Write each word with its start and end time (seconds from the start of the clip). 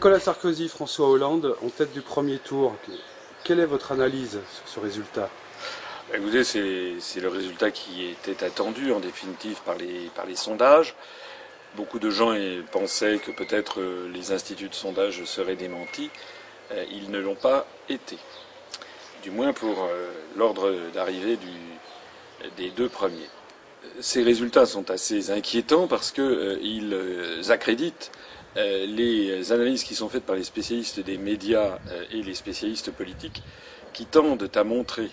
Nicolas 0.00 0.18
Sarkozy, 0.18 0.70
François 0.70 1.10
Hollande, 1.10 1.54
en 1.62 1.68
tête 1.68 1.92
du 1.92 2.00
premier 2.00 2.38
tour. 2.38 2.74
Quelle 3.44 3.60
est 3.60 3.66
votre 3.66 3.92
analyse 3.92 4.38
sur 4.54 4.66
ce 4.66 4.80
résultat? 4.80 5.28
Écoutez, 6.14 6.42
c'est 6.42 7.20
le 7.20 7.28
résultat 7.28 7.70
qui 7.70 8.06
était 8.06 8.42
attendu 8.42 8.92
en 8.92 9.00
définitive 9.00 9.60
par 9.66 9.76
les, 9.76 10.10
par 10.14 10.24
les 10.24 10.36
sondages. 10.36 10.94
Beaucoup 11.76 11.98
de 11.98 12.08
gens 12.08 12.34
pensaient 12.72 13.18
que 13.18 13.30
peut-être 13.30 13.82
euh, 13.82 14.10
les 14.14 14.32
instituts 14.32 14.70
de 14.70 14.74
sondage 14.74 15.22
seraient 15.24 15.54
démentis. 15.54 16.08
Euh, 16.72 16.82
ils 16.90 17.10
ne 17.10 17.18
l'ont 17.18 17.34
pas 17.34 17.66
été. 17.90 18.16
Du 19.22 19.30
moins 19.30 19.52
pour 19.52 19.84
euh, 19.84 20.10
l'ordre 20.34 20.72
d'arrivée 20.94 21.38
des 22.56 22.70
deux 22.70 22.88
premiers. 22.88 23.28
Ces 24.00 24.22
résultats 24.22 24.64
sont 24.64 24.90
assez 24.90 25.30
inquiétants 25.30 25.88
parce 25.88 26.10
qu'ils 26.10 26.94
accréditent 27.50 28.10
les 28.56 29.52
analyses 29.52 29.84
qui 29.84 29.94
sont 29.94 30.08
faites 30.08 30.24
par 30.24 30.36
les 30.36 30.44
spécialistes 30.44 31.00
des 31.00 31.18
médias 31.18 31.78
et 32.12 32.22
les 32.22 32.34
spécialistes 32.34 32.90
politiques 32.90 33.42
qui 33.92 34.06
tendent 34.06 34.50
à 34.54 34.64
montrer 34.64 35.08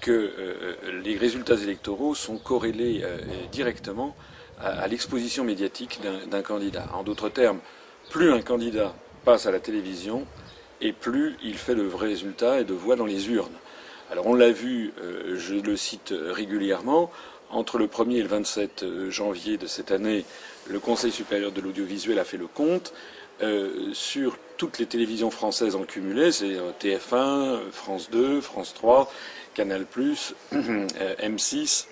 que 0.00 0.76
les 1.02 1.16
résultats 1.16 1.56
électoraux 1.56 2.14
sont 2.14 2.38
corrélés 2.38 3.04
directement 3.50 4.14
à, 4.60 4.86
l'exposition 4.88 5.44
médiatique 5.44 6.00
d'un 6.30 6.42
candidat. 6.42 6.86
En 6.92 7.02
d'autres 7.02 7.28
termes, 7.28 7.60
plus 8.10 8.32
un 8.32 8.42
candidat 8.42 8.94
passe 9.24 9.46
à 9.46 9.50
la 9.50 9.60
télévision, 9.60 10.26
et 10.80 10.92
plus 10.92 11.36
il 11.42 11.56
fait 11.56 11.74
de 11.74 11.82
vrais 11.82 12.08
résultats 12.08 12.60
et 12.60 12.64
de 12.64 12.74
voix 12.74 12.96
dans 12.96 13.06
les 13.06 13.30
urnes. 13.30 13.52
Alors 14.10 14.26
on 14.26 14.34
l'a 14.34 14.50
vu, 14.50 14.92
euh, 15.02 15.36
je 15.36 15.54
le 15.54 15.76
cite 15.76 16.12
régulièrement, 16.12 17.10
entre 17.50 17.78
le 17.78 17.86
1er 17.86 18.16
et 18.16 18.22
le 18.22 18.28
27 18.28 18.82
euh, 18.82 19.10
janvier 19.10 19.56
de 19.56 19.66
cette 19.66 19.92
année, 19.92 20.24
le 20.70 20.78
Conseil 20.78 21.12
supérieur 21.12 21.52
de 21.52 21.60
l'audiovisuel 21.60 22.18
a 22.18 22.24
fait 22.24 22.36
le 22.36 22.46
compte. 22.46 22.92
Euh, 23.42 23.90
sur 23.94 24.36
toutes 24.58 24.78
les 24.78 24.86
télévisions 24.86 25.30
françaises 25.30 25.74
en 25.74 25.84
cumulé, 25.84 26.30
c'est 26.30 26.58
TF1, 26.80 27.70
France 27.72 28.10
2, 28.10 28.40
France 28.40 28.74
3, 28.74 29.10
Canal+, 29.54 29.86
M6, 30.52 31.86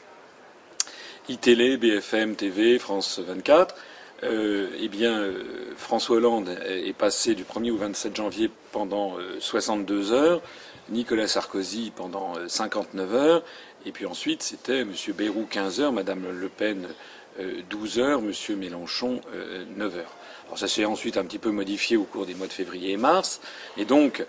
iTélé, 1.28 1.76
BFM 1.78 2.36
TV, 2.36 2.78
France 2.78 3.18
24, 3.18 3.74
euh, 4.24 4.68
eh 4.80 4.88
bien, 4.88 5.20
euh, 5.20 5.72
François 5.76 6.16
Hollande 6.16 6.48
est 6.66 6.96
passé 6.96 7.34
du 7.34 7.44
1er 7.44 7.70
au 7.70 7.76
27 7.76 8.16
janvier 8.16 8.50
pendant 8.72 9.16
62 9.38 10.12
euh, 10.12 10.14
heures, 10.14 10.42
Nicolas 10.88 11.28
Sarkozy 11.28 11.92
pendant 11.94 12.34
59 12.48 13.14
heures, 13.14 13.44
et 13.86 13.92
puis 13.92 14.06
ensuite 14.06 14.42
c'était 14.42 14.80
M. 14.80 14.92
Bayrou 15.16 15.46
15 15.48 15.80
heures, 15.80 15.92
Mme 15.92 16.26
Le 16.32 16.48
Pen 16.48 16.88
12 17.70 17.98
heures, 17.98 18.20
M. 18.20 18.32
Mélenchon 18.56 19.20
9 19.76 19.96
heures. 19.98 20.14
Alors 20.46 20.58
ça 20.58 20.66
s'est 20.66 20.84
ensuite 20.84 21.16
un 21.16 21.24
petit 21.24 21.38
peu 21.38 21.50
modifié 21.50 21.96
au 21.96 22.04
cours 22.04 22.26
des 22.26 22.34
mois 22.34 22.46
de 22.46 22.52
février 22.52 22.92
et 22.92 22.96
mars. 22.96 23.40
Et 23.76 23.84
donc, 23.84 24.24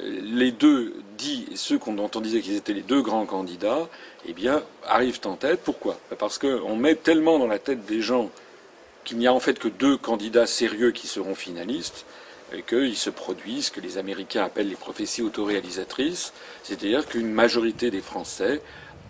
les 0.00 0.50
deux, 0.50 0.94
dit, 1.16 1.46
ceux 1.54 1.78
dont 1.78 2.10
on 2.14 2.20
disait 2.20 2.40
qu'ils 2.40 2.56
étaient 2.56 2.72
les 2.72 2.82
deux 2.82 3.02
grands 3.02 3.26
candidats, 3.26 3.88
eh 4.26 4.32
bien, 4.32 4.62
arrivent 4.86 5.20
en 5.24 5.36
tête. 5.36 5.60
Pourquoi? 5.62 6.00
Parce 6.18 6.38
qu'on 6.38 6.76
met 6.76 6.94
tellement 6.94 7.38
dans 7.38 7.46
la 7.46 7.58
tête 7.58 7.84
des 7.86 8.00
gens 8.00 8.30
qu'il 9.04 9.18
n'y 9.18 9.26
a 9.26 9.32
en 9.32 9.40
fait 9.40 9.58
que 9.58 9.68
deux 9.68 9.96
candidats 9.96 10.46
sérieux 10.46 10.90
qui 10.90 11.06
seront 11.06 11.34
finalistes, 11.34 12.06
qu'ils 12.66 12.96
se 12.96 13.10
produisent 13.10 13.66
ce 13.66 13.70
que 13.70 13.80
les 13.80 13.98
Américains 13.98 14.44
appellent 14.44 14.70
les 14.70 14.74
prophéties 14.74 15.22
autoréalisatrices, 15.22 16.32
c'est-à-dire 16.62 17.06
qu'une 17.06 17.30
majorité 17.30 17.90
des 17.90 18.00
Français 18.00 18.62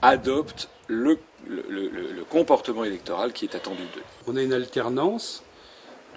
adoptent 0.02 0.68
le, 0.88 1.18
comportement 2.28 2.84
électoral 2.84 3.32
qui 3.32 3.44
est 3.44 3.54
attendu 3.54 3.82
d'eux. 3.94 4.02
On 4.26 4.36
a 4.36 4.42
une 4.42 4.52
alternance 4.52 5.42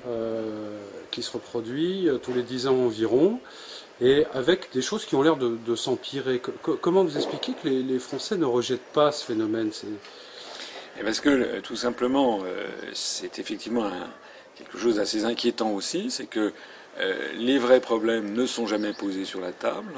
euh, 0.08 0.80
qui 1.12 1.22
se 1.22 1.32
reproduit 1.32 2.10
euh, 2.10 2.18
tous 2.18 2.34
les 2.34 2.44
dix 2.44 2.68
ans 2.68 2.76
environ 2.76 3.40
et 4.02 4.26
avec 4.34 4.72
des 4.74 4.82
choses 4.82 5.06
qui 5.06 5.16
ont 5.16 5.22
l'air 5.22 5.38
de, 5.38 5.76
s'empirer. 5.76 6.42
comment 6.82 7.04
vous 7.04 7.18
expliquez 7.18 7.54
que 7.54 7.70
les, 7.70 8.00
Français 8.00 8.36
ne 8.36 8.46
rejettent 8.46 8.92
pas 8.94 9.12
ce 9.12 9.24
phénomène 9.24 9.72
eh, 11.00 11.04
Parce 11.04 11.20
que 11.20 11.30
euh, 11.30 11.62
tout 11.62 11.76
simplement, 11.76 12.40
euh, 12.44 12.68
c'est 12.94 13.38
effectivement 13.38 13.90
quelque 14.56 14.80
chose 14.80 14.96
d'assez 14.96 15.24
inquiétant 15.24 15.72
aussi, 15.72 16.10
c'est 16.10 16.26
que 16.26 16.52
euh, 17.00 17.32
les 17.36 17.60
vrais 17.60 17.80
problèmes 17.80 18.34
ne 18.34 18.46
sont 18.48 18.66
jamais 18.66 18.92
posés 18.92 19.26
sur 19.26 19.40
la 19.40 19.52
table. 19.52 19.94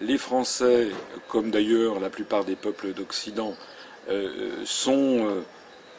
Les 0.00 0.18
Français, 0.18 0.88
comme 1.28 1.50
d'ailleurs 1.50 2.00
la 2.00 2.10
plupart 2.10 2.44
des 2.44 2.56
peuples 2.56 2.94
d'Occident, 2.94 3.54
sont 4.64 5.42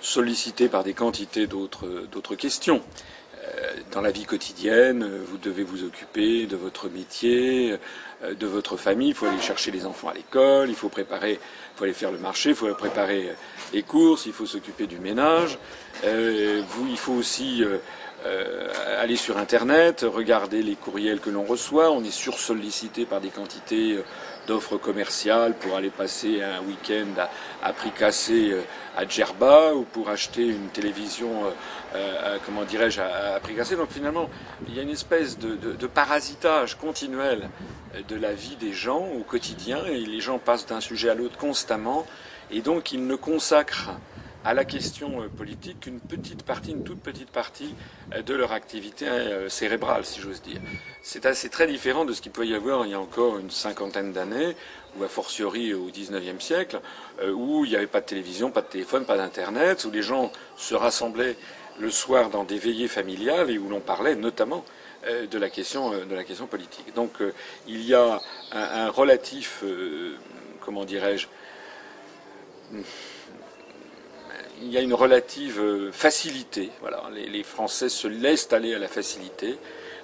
sollicités 0.01 0.69
par 0.69 0.83
des 0.83 0.93
quantités 0.93 1.47
d'autres 1.47 2.35
questions. 2.35 2.81
Euh, 3.47 3.73
dans 3.91 4.01
la 4.01 4.11
vie 4.11 4.25
quotidienne, 4.25 5.09
vous 5.25 5.37
devez 5.37 5.63
vous 5.63 5.83
occuper 5.83 6.45
de 6.47 6.55
votre 6.55 6.89
métier, 6.89 7.77
euh, 8.23 8.33
de 8.33 8.47
votre 8.47 8.77
famille, 8.77 9.09
il 9.09 9.13
faut 9.13 9.25
aller 9.25 9.39
chercher 9.39 9.71
les 9.71 9.85
enfants 9.85 10.09
à 10.09 10.13
l'école, 10.13 10.69
il 10.69 10.75
faut 10.75 10.89
préparer, 10.89 11.33
il 11.33 11.77
faut 11.77 11.83
aller 11.83 11.93
faire 11.93 12.11
le 12.11 12.17
marché, 12.17 12.49
il 12.49 12.55
faut 12.55 12.73
préparer 12.73 13.29
euh, 13.29 13.33
les 13.73 13.83
courses, 13.83 14.25
il 14.25 14.33
faut 14.33 14.45
s'occuper 14.45 14.87
du 14.87 14.99
ménage, 14.99 15.57
il 16.03 16.97
faut 16.97 17.13
aussi 17.13 17.63
aller 18.99 19.15
sur 19.15 19.37
Internet, 19.37 20.05
regarder 20.07 20.61
les 20.61 20.75
courriels 20.75 21.19
que 21.19 21.29
l'on 21.29 21.43
reçoit, 21.43 21.91
on 21.91 22.03
est 22.03 22.11
sursollicité 22.11 23.05
par 23.05 23.21
des 23.21 23.29
quantités 23.29 23.99
d'offres 24.47 24.77
commerciales 24.77 25.53
pour 25.53 25.75
aller 25.75 25.89
passer 25.89 26.41
un 26.41 26.61
week-end 26.61 27.27
à, 27.61 27.73
prix 27.73 27.91
cassé 27.91 28.51
euh, 28.51 28.61
à 28.95 29.05
Djerba 29.05 29.73
ou 29.75 29.83
pour 29.83 30.09
acheter 30.09 30.47
une 30.47 30.69
télévision, 30.69 31.45
euh, 31.45 31.49
euh, 31.95 32.37
comment 32.45 32.63
dirais-je, 32.63 33.01
à, 33.01 33.39
prix 33.41 33.55
cassé. 33.55 33.75
Donc 33.75 33.91
finalement, 33.91 34.29
il 34.67 34.75
y 34.75 34.79
a 34.79 34.83
une 34.83 34.89
espèce 34.89 35.37
de, 35.37 35.55
de, 35.55 35.87
parasitage 35.87 36.75
continuel 36.75 37.49
de 38.07 38.15
la 38.15 38.33
vie 38.33 38.55
des 38.55 38.73
gens 38.73 39.07
au 39.19 39.23
quotidien 39.23 39.85
et 39.85 39.99
les 39.99 40.21
gens 40.21 40.39
passent 40.39 40.65
d'un 40.65 40.81
sujet 40.81 41.09
à 41.09 41.15
l'autre 41.15 41.37
constamment 41.37 42.05
et 42.51 42.61
donc 42.61 42.91
ils 42.91 43.05
ne 43.05 43.15
consacrent 43.15 43.91
à 44.47 44.53
la 44.53 44.63
question 44.63 45.21
euh, 45.21 45.27
politique 45.27 45.81
qu'une 45.81 45.99
petite 45.99 46.43
partie, 46.43 46.71
une 46.71 46.83
toute 46.83 47.01
petite 47.01 47.29
partie 47.31 47.75
euh, 48.15 48.21
de 48.21 48.33
leur 48.33 48.53
activité 48.53 49.05
euh, 49.05 49.49
cérébrale, 49.49 50.05
si 50.05 50.21
j'ose 50.21 50.41
dire. 50.41 50.61
C'est 51.03 51.25
assez 51.25 51.49
très 51.49 51.67
différent 51.67 52.05
de 52.05 52.13
ce 52.13 52.21
qu'il 52.21 52.31
peut 52.31 52.47
y 52.47 52.55
avoir 52.55 52.85
il 52.85 52.91
y 52.91 52.93
a 52.93 52.99
encore 52.99 53.39
une 53.39 53.51
cinquantaine 53.51 54.13
d'années, 54.13 54.55
ou 54.97 55.03
a 55.03 55.09
fortiori 55.09 55.73
au 55.73 55.87
XIXe 55.87 56.41
siècle, 56.43 56.79
où 57.33 57.65
il 57.65 57.71
n'y 57.71 57.75
avait 57.75 57.87
pas 57.87 57.99
de 57.99 58.05
télévision, 58.05 58.49
pas 58.49 58.61
de 58.61 58.67
téléphone, 58.67 59.05
pas 59.05 59.17
d'internet, 59.17 59.83
où 59.83 59.91
les 59.91 60.01
gens 60.01 60.31
se 60.55 60.75
rassemblaient 60.75 61.35
le 61.77 61.91
soir 61.91 62.29
dans 62.29 62.45
des 62.45 62.57
veillées 62.57 62.87
familiales 62.87 63.51
et 63.51 63.57
où 63.57 63.67
l'on 63.69 63.81
parlait 63.81 64.15
notamment 64.15 64.63
de 65.05 65.37
la 65.37 65.49
question, 65.49 65.91
de 65.91 66.15
la 66.15 66.23
question 66.23 66.47
politique. 66.47 66.93
Donc 66.95 67.11
il 67.67 67.83
y 67.83 67.93
a 67.93 68.19
un 68.51 68.89
relatif, 68.89 69.63
comment 70.61 70.83
dirais-je, 70.83 71.27
il 74.61 74.71
y 74.71 74.77
a 74.77 74.81
une 74.81 74.93
relative 74.93 75.59
euh, 75.59 75.91
facilité. 75.91 76.71
Voilà, 76.81 77.03
les, 77.13 77.43
Français 77.43 77.89
se 77.89 78.07
laissent 78.07 78.51
aller 78.53 78.73
à 78.73 78.79
la 78.79 78.87
facilité, 78.87 79.57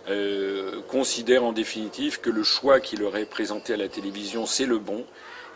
euh, 0.10 0.82
considèrent 0.90 1.44
en 1.44 1.54
définitive 1.54 2.20
que 2.20 2.30
le 2.30 2.44
choix 2.44 2.80
qui 2.80 2.96
leur 2.96 3.16
est 3.18 3.26
présenté 3.26 3.74
à 3.74 3.78
la 3.78 3.88
télévision, 3.88 4.46
c'est 4.46 4.66
le 4.66 4.78
bon. 4.78 5.06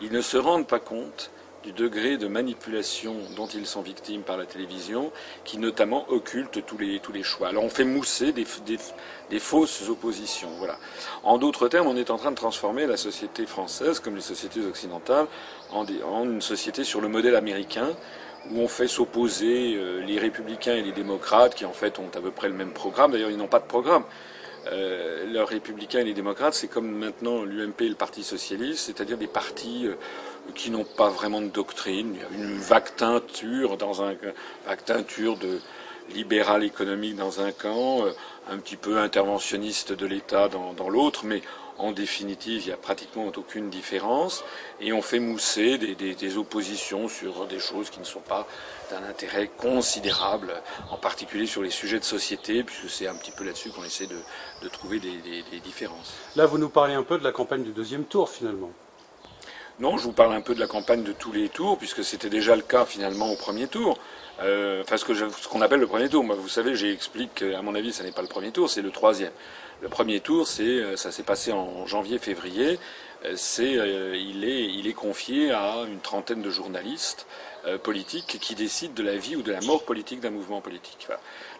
Ils 0.00 0.12
ne 0.12 0.20
se 0.20 0.36
rendent 0.36 0.66
pas 0.66 0.80
compte 0.80 1.30
du 1.64 1.72
degré 1.72 2.16
de 2.16 2.28
manipulation 2.28 3.16
dont 3.36 3.48
ils 3.48 3.66
sont 3.66 3.82
victimes 3.82 4.22
par 4.22 4.36
la 4.36 4.46
télévision, 4.46 5.10
qui 5.44 5.58
notamment 5.58 6.08
occulte 6.08 6.64
tous 6.64 6.78
les, 6.78 7.00
tous 7.00 7.12
les 7.12 7.24
choix. 7.24 7.48
Alors 7.48 7.64
on 7.64 7.68
fait 7.68 7.84
mousser 7.84 8.32
des, 8.32 8.46
des, 9.28 9.40
fausses 9.40 9.88
oppositions. 9.88 10.50
Voilà. 10.58 10.78
En 11.24 11.36
d'autres 11.36 11.66
termes, 11.66 11.88
on 11.88 11.96
est 11.96 12.10
en 12.10 12.16
train 12.16 12.30
de 12.30 12.36
transformer 12.36 12.86
la 12.86 12.96
société 12.96 13.44
française, 13.44 13.98
comme 13.98 14.14
les 14.14 14.20
sociétés 14.20 14.64
occidentales, 14.64 15.26
en, 15.72 15.84
en 16.04 16.24
une 16.24 16.40
société 16.40 16.84
sur 16.84 17.00
le 17.00 17.08
modèle 17.08 17.34
américain, 17.34 17.88
où 18.50 18.60
on 18.60 18.68
fait 18.68 18.88
s'opposer 18.88 19.74
euh, 19.76 20.00
les 20.00 20.18
républicains 20.18 20.74
et 20.74 20.82
les 20.82 20.92
démocrates, 20.92 21.54
qui 21.54 21.64
en 21.64 21.72
fait 21.72 21.98
ont 21.98 22.10
à 22.14 22.20
peu 22.20 22.30
près 22.30 22.48
le 22.48 22.54
même 22.54 22.72
programme. 22.72 23.12
D'ailleurs, 23.12 23.30
ils 23.30 23.36
n'ont 23.36 23.48
pas 23.48 23.60
de 23.60 23.66
programme. 23.66 24.04
Euh, 24.70 25.26
les 25.26 25.40
républicains 25.40 26.00
et 26.00 26.04
les 26.04 26.14
démocrates, 26.14 26.54
c'est 26.54 26.68
comme 26.68 26.90
maintenant 26.90 27.42
l'UMP 27.42 27.80
et 27.80 27.88
le 27.88 27.94
Parti 27.94 28.22
socialiste, 28.22 28.86
c'est-à-dire 28.86 29.16
des 29.16 29.26
partis 29.26 29.86
euh, 29.86 29.94
qui 30.54 30.70
n'ont 30.70 30.84
pas 30.84 31.08
vraiment 31.08 31.40
de 31.40 31.48
doctrine. 31.48 32.16
Une 32.32 32.58
vague 32.58 32.94
teinture 32.96 33.76
dans 33.76 34.02
un 34.02 34.14
vague 34.66 34.84
teinture 34.84 35.36
de 35.36 35.60
libéral 36.14 36.64
économique 36.64 37.16
dans 37.16 37.42
un 37.42 37.52
camp, 37.52 38.04
un 38.50 38.56
petit 38.56 38.76
peu 38.76 38.96
interventionniste 38.96 39.92
de 39.92 40.06
l'État 40.06 40.48
dans, 40.48 40.72
dans 40.72 40.88
l'autre, 40.88 41.26
mais 41.26 41.42
en 41.78 41.92
définitive, 41.92 42.62
il 42.62 42.66
n'y 42.66 42.72
a 42.72 42.76
pratiquement 42.76 43.26
aucune 43.26 43.70
différence 43.70 44.44
et 44.80 44.92
on 44.92 45.02
fait 45.02 45.18
mousser 45.18 45.78
des, 45.78 46.36
oppositions 46.36 47.08
sur 47.08 47.46
des 47.46 47.58
choses 47.60 47.90
qui 47.90 48.00
ne 48.00 48.04
sont 48.04 48.20
pas 48.20 48.46
d'un 48.90 49.02
intérêt 49.08 49.48
considérable, 49.56 50.52
en 50.90 50.96
particulier 50.96 51.46
sur 51.46 51.62
les 51.62 51.70
sujets 51.70 51.98
de 51.98 52.04
société, 52.04 52.62
puisque 52.64 52.90
c'est 52.90 53.06
un 53.06 53.14
petit 53.14 53.30
peu 53.30 53.44
là-dessus 53.44 53.70
qu'on 53.70 53.84
essaie 53.84 54.06
de, 54.06 54.68
trouver 54.68 54.98
des, 54.98 55.60
différences. 55.60 56.14
Là, 56.36 56.46
vous 56.46 56.58
nous 56.58 56.68
parlez 56.68 56.94
un 56.94 57.02
peu 57.02 57.18
de 57.18 57.24
la 57.24 57.32
campagne 57.32 57.62
du 57.62 57.70
deuxième 57.70 58.04
tour, 58.04 58.28
finalement. 58.28 58.70
Non, 59.80 59.96
je 59.96 60.02
vous 60.02 60.12
parle 60.12 60.32
un 60.32 60.40
peu 60.40 60.54
de 60.54 60.60
la 60.60 60.66
campagne 60.66 61.04
de 61.04 61.12
tous 61.12 61.32
les 61.32 61.48
tours, 61.48 61.78
puisque 61.78 62.02
c'était 62.02 62.30
déjà 62.30 62.56
le 62.56 62.62
cas 62.62 62.84
finalement 62.84 63.30
au 63.30 63.36
premier 63.36 63.68
tour. 63.68 63.96
Euh, 64.40 64.82
enfin, 64.82 64.96
ce 64.96 65.48
qu'on 65.48 65.60
appelle 65.60 65.80
le 65.80 65.86
premier 65.86 66.08
tour. 66.08 66.24
Moi, 66.24 66.36
vous 66.36 66.48
savez, 66.48 66.74
j'explique 66.74 67.42
à 67.42 67.62
mon 67.62 67.74
avis, 67.74 67.92
ce 67.92 68.02
n'est 68.02 68.12
pas 68.12 68.22
le 68.22 68.28
premier 68.28 68.50
tour, 68.50 68.68
c'est 68.68 68.82
le 68.82 68.90
troisième. 68.90 69.32
Le 69.80 69.88
premier 69.88 70.20
tour, 70.20 70.48
c'est, 70.48 70.64
euh, 70.64 70.96
ça 70.96 71.12
s'est 71.12 71.22
passé 71.22 71.52
en 71.52 71.86
janvier-février. 71.86 72.78
Euh, 73.24 73.34
c'est, 73.36 73.72
il 73.72 74.44
est, 74.44 74.64
il 74.66 74.86
est 74.86 74.92
confié 74.92 75.50
à 75.50 75.84
une 75.88 76.00
trentaine 76.00 76.42
de 76.42 76.50
journalistes 76.50 77.26
politiques 77.82 78.38
qui 78.40 78.54
décident 78.54 78.94
de 78.94 79.02
la 79.02 79.16
vie 79.16 79.36
ou 79.36 79.42
de 79.42 79.50
la 79.50 79.60
mort 79.60 79.84
politique 79.84 80.20
d'un 80.20 80.30
mouvement 80.30 80.62
politique. 80.62 81.08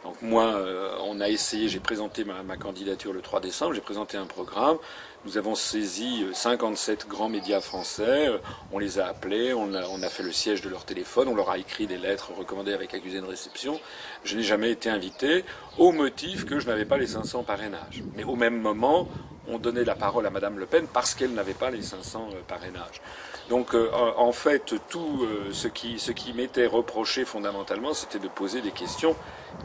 Donc 0.05 0.23
moi, 0.23 0.59
on 1.05 1.21
a 1.21 1.29
essayé, 1.29 1.69
j'ai 1.69 1.81
présenté 1.81 2.25
ma, 2.25 2.57
candidature 2.57 3.13
le 3.13 3.21
3 3.21 3.41
décembre, 3.41 3.75
j'ai 3.75 3.83
présenté 3.83 4.17
un 4.17 4.25
programme. 4.25 4.79
Nous 5.25 5.37
avons 5.37 5.57
saisi 5.57 6.25
57 6.33 7.05
euh, 7.05 7.09
grands 7.09 7.29
médias 7.29 7.61
français, 7.61 8.29
euh, 8.29 8.39
on 8.73 8.79
les 8.79 9.01
a 9.01 9.09
appelés, 9.09 9.53
on 9.53 9.75
a, 9.75 10.09
fait 10.09 10.23
le 10.23 10.31
siège 10.31 10.63
de 10.63 10.69
leur 10.69 10.85
téléphone, 10.85 11.27
on 11.27 11.35
leur 11.35 11.51
a 11.51 11.59
écrit 11.59 11.89
des 11.89 11.99
lettres 11.99 12.33
recommandées 12.33 12.73
avec 12.73 12.95
accusé 12.95 13.21
de 13.21 13.27
réception. 13.27 13.81
Je 14.23 14.37
n'ai 14.37 14.45
jamais 14.45 14.71
été 14.71 14.89
invité 14.89 15.45
au 15.77 15.91
motif 15.91 16.45
que 16.47 16.61
je 16.61 16.67
n'avais 16.69 16.85
pas 16.85 16.99
les 16.99 17.09
500 17.09 17.43
parrainages. 17.43 18.03
Mais 18.15 18.23
au 18.23 18.37
même 18.37 18.61
moment, 18.61 19.09
on 19.49 19.59
donnait 19.59 19.85
la 19.85 19.95
parole 19.95 20.27
à 20.27 20.31
Madame 20.31 20.59
Le 20.59 20.67
Pen 20.67 20.87
parce 20.93 21.15
qu'elle 21.15 21.33
n'avait 21.33 21.55
pas 21.55 21.71
les 21.71 21.83
500 21.83 22.31
euh, 22.33 22.43
parrainages. 22.47 23.01
Donc 23.49 23.75
euh, 23.75 23.91
en 24.17 24.33
fait, 24.33 24.75
tout 24.91 25.21
euh, 25.23 25.53
ce 25.53 25.69
qui, 25.69 25.99
ce 25.99 26.13
qui 26.13 26.33
m'était 26.33 26.67
reproché 26.67 27.25
fondamentalement, 27.25 27.95
c'était 27.95 28.19
de 28.19 28.29
poser 28.29 28.61
des 28.61 28.71
questions 28.71 29.17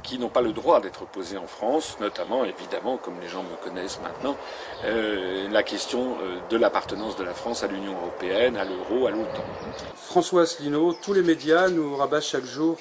qui 0.02 0.18
n'ont 0.18 0.30
pas 0.30 0.42
le 0.42 0.54
droit 0.54 0.80
d'être 0.80 1.06
posées 1.06 1.38
en 1.38 1.48
France, 1.48 1.98
notamment, 2.00 2.46
évidemment, 2.46 2.98
comme 2.98 3.20
les 3.22 3.28
gens 3.28 3.44
me 3.44 3.56
connaissent 3.64 4.00
maintenant, 4.02 4.38
la 4.84 5.64
question 5.64 6.18
de 6.50 6.58
l'appartenance 6.58 7.18
de 7.18 7.24
la 7.24 7.34
France 7.34 7.64
à 7.64 7.68
l'Union 7.68 7.94
européenne, 7.94 8.56
à 8.56 8.64
l'euro, 8.64 9.08
à 9.08 9.12
l'OTAN. 9.12 9.44
François 9.96 10.44
Asselineau, 10.44 10.94
tous 10.94 11.14
les 11.14 11.22
médias 11.22 11.68
nous 11.68 11.98
rabattent 11.98 12.24
chaque 12.24 12.46
jour 12.46 12.78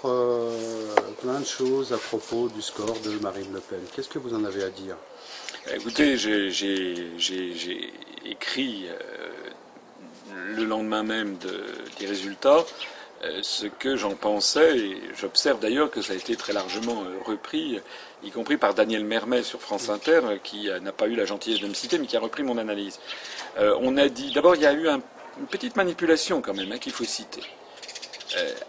plein 1.21 1.41
de 1.41 1.45
choses 1.45 1.93
à 1.93 1.99
propos 1.99 2.49
du 2.49 2.63
score 2.63 2.97
de 3.05 3.19
Marine 3.21 3.53
Le 3.53 3.61
Pen. 3.61 3.81
Qu'est-ce 3.95 4.09
que 4.09 4.21
vous 4.21 4.35
en 4.35 4.45
avez 4.45 4.63
à 4.63 4.71
dire? 4.71 4.97
Écoutez, 5.75 6.17
j'ai 6.17 6.49
écrit 8.25 8.87
le 10.55 10.65
lendemain 10.65 11.03
même 11.03 11.37
des 11.99 12.07
résultats 12.07 12.65
euh, 13.25 13.39
ce 13.43 13.67
que 13.67 13.95
j'en 13.95 14.17
pensais, 14.17 14.77
et 14.77 15.01
j'observe 15.17 15.61
d'ailleurs 15.61 15.93
que 15.93 16.03
ça 16.03 16.13
a 16.13 16.17
été 16.17 16.35
très 16.35 16.53
largement 16.53 17.05
euh, 17.05 17.23
repris, 17.25 17.79
y 18.25 18.31
compris 18.33 18.57
par 18.57 18.75
Daniel 18.75 19.05
Mermet 19.05 19.45
sur 19.45 19.61
France 19.61 19.91
Inter, 19.91 20.21
euh, 20.25 20.39
qui 20.43 20.69
n'a 20.83 20.91
pas 20.91 21.07
eu 21.07 21.15
la 21.15 21.25
gentillesse 21.25 21.61
de 21.61 21.69
me 21.69 21.75
citer, 21.75 21.99
mais 21.99 22.07
qui 22.07 22.17
a 22.17 22.21
repris 22.21 22.43
mon 22.43 22.59
analyse. 22.59 22.99
on 23.59 23.97
a 23.97 24.09
dit, 24.09 24.33
d'abord, 24.33 24.57
il 24.57 24.63
y 24.63 24.67
a 24.67 24.73
eu 24.73 24.89
une 24.89 25.47
petite 25.49 25.77
manipulation 25.77 26.43
quand 26.43 26.55
même, 26.55 26.73
hein, 26.73 26.79
qu'il 26.79 26.93
faut 26.93 27.05
citer. 27.05 27.43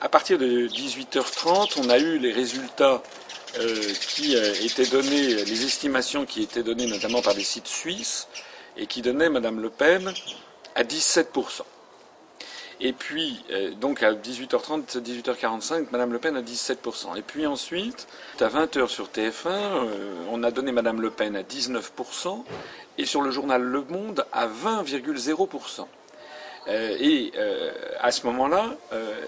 à 0.01 0.09
partir 0.09 0.37
de 0.37 0.67
18h30, 0.67 1.79
on 1.83 1.89
a 1.89 1.97
eu 1.97 2.19
les 2.19 2.31
résultats 2.31 3.01
qui 4.07 4.35
étaient 4.35 4.85
donnés, 4.85 5.45
les 5.45 5.65
estimations 5.65 6.25
qui 6.25 6.43
étaient 6.43 6.63
données 6.63 6.87
notamment 6.87 7.21
par 7.23 7.33
des 7.33 7.43
sites 7.43 7.67
suisses, 7.67 8.27
et 8.77 8.85
qui 8.85 9.01
donnaient 9.01 9.29
Madame 9.29 9.61
Le 9.61 9.69
Pen 9.69 10.13
à 10.75 10.83
17%. 10.83 11.63
Et 12.81 12.91
puis, 12.91 13.43
euh, 13.51 13.71
donc 13.71 14.03
à 14.03 14.13
18h30, 14.13 14.99
18h45, 15.01 15.87
Madame 15.91 16.11
Le 16.11 16.19
Pen 16.19 16.35
à 16.35 16.41
17%. 16.41 17.17
Et 17.17 17.21
puis 17.21 17.47
ensuite, 17.47 18.07
à 18.41 18.49
20h 18.49 18.87
sur 18.87 19.07
TF1, 19.07 19.47
euh, 19.47 20.15
on 20.29 20.43
a 20.43 20.51
donné 20.51 20.73
Madame 20.73 20.99
Le 20.99 21.09
Pen 21.09 21.35
à 21.37 21.43
19%, 21.43 22.43
et 22.97 23.05
sur 23.05 23.21
le 23.21 23.31
journal 23.31 23.61
Le 23.61 23.83
Monde 23.83 24.25
à 24.33 24.47
20,0%. 24.47 25.87
Euh, 26.67 26.97
et 26.99 27.31
à 28.01 28.11
ce 28.11 28.25
moment-là, 28.27 28.75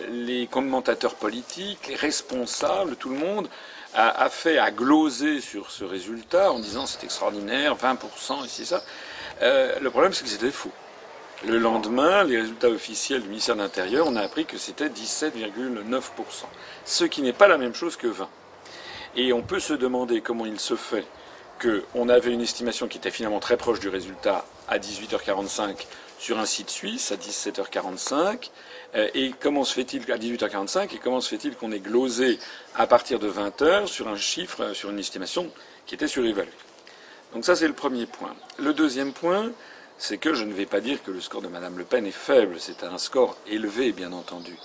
les 0.10 0.48
commentateurs 0.48 1.16
politiques, 1.16 1.88
les 1.88 1.96
responsables, 1.96 2.98
tout 2.98 3.10
le 3.10 3.18
monde 3.18 3.48
a, 3.94 4.24
a, 4.24 4.30
fait, 4.30 4.58
à 4.58 4.72
gloser 4.72 5.40
sur 5.40 5.72
ce 5.72 5.86
résultat 5.86 6.52
en 6.52 6.60
disant 6.60 6.86
c'est 6.86 7.04
extraordinaire, 7.06 7.76
20%, 7.78 8.46
ici 8.46 8.66
ça. 8.66 8.84
le 9.42 9.88
problème, 9.90 10.12
c'est 10.14 10.24
que 10.24 10.30
c'était 10.30 10.52
faux. 10.52 10.72
Le 11.44 11.58
lendemain, 11.60 12.24
les 12.24 12.40
résultats 12.40 12.70
officiels 12.70 13.22
du 13.22 13.28
ministère 13.28 13.56
de 13.56 13.62
l'Intérieur, 13.62 14.08
on 14.08 14.16
a 14.16 14.22
appris 14.22 14.46
que 14.46 14.58
c'était 14.58 14.88
17,9%, 14.88 16.46
ce 16.86 17.04
qui 17.04 17.22
n'est 17.22 17.34
pas 17.34 17.48
la 17.48 17.58
même 17.58 17.76
chose 17.76 17.98
que 17.98 18.08
20. 18.08 18.30
Et 19.18 19.34
on 19.34 19.42
peut 19.42 19.60
se 19.60 19.74
demander 19.74 20.22
comment 20.22 20.46
il 20.46 20.60
se 20.60 20.76
fait 20.76 21.06
qu'on 21.62 22.10
avait 22.10 22.34
une 22.34 22.42
estimation 22.42 22.88
qui 22.88 22.98
était 22.98 23.12
finalement 23.12 23.40
très 23.40 23.58
proche 23.58 23.80
du 23.80 23.90
résultat 23.90 24.46
à 24.68 24.80
18h45 24.80 25.86
sur 26.18 26.40
un 26.40 26.46
site 26.46 26.70
suisse 26.70 27.12
à 27.12 27.16
17h45, 27.16 28.50
euh, 28.96 29.10
et 29.14 29.32
comment 29.40 29.64
se 29.64 29.74
fait-il 29.74 30.10
à 30.12 30.18
18h45 30.18 30.96
et 30.96 30.98
comment 30.98 31.22
se 31.22 31.30
fait-il 31.30 31.56
qu'on 31.56 31.72
ait 31.72 31.80
glosé 31.80 32.40
à 32.76 32.88
partir 32.88 33.20
de 33.20 33.30
20h 33.30 33.88
sur 33.88 34.08
un 34.08 34.16
chiffre, 34.16 34.74
sur 34.74 34.90
une 34.90 35.00
estimation 35.00 35.52
qui 35.86 35.96
était 35.96 36.08
surévaluée. 36.08 36.52
Donc 37.34 37.46
ça 37.46 37.56
c'est 37.56 37.68
le 37.68 37.74
premier 37.74 38.06
point. 38.06 38.36
Le 38.58 38.74
deuxième 38.74 39.12
point, 39.12 39.52
c'est 39.98 40.18
que 40.18 40.34
je 40.34 40.44
ne 40.44 40.54
vais 40.54 40.66
pas 40.66 40.82
dire 40.82 41.02
que 41.04 41.12
le 41.12 41.22
score 41.22 41.42
de 41.42 41.48
Madame 41.48 41.78
Le 41.78 41.86
Pen 41.86 42.06
est 42.06 42.12
faible, 42.12 42.58
c'est 42.60 42.84
un 42.84 42.98
score 42.98 43.38
élevé, 43.48 43.92
bien 43.92 44.12
entendu. 44.12 44.56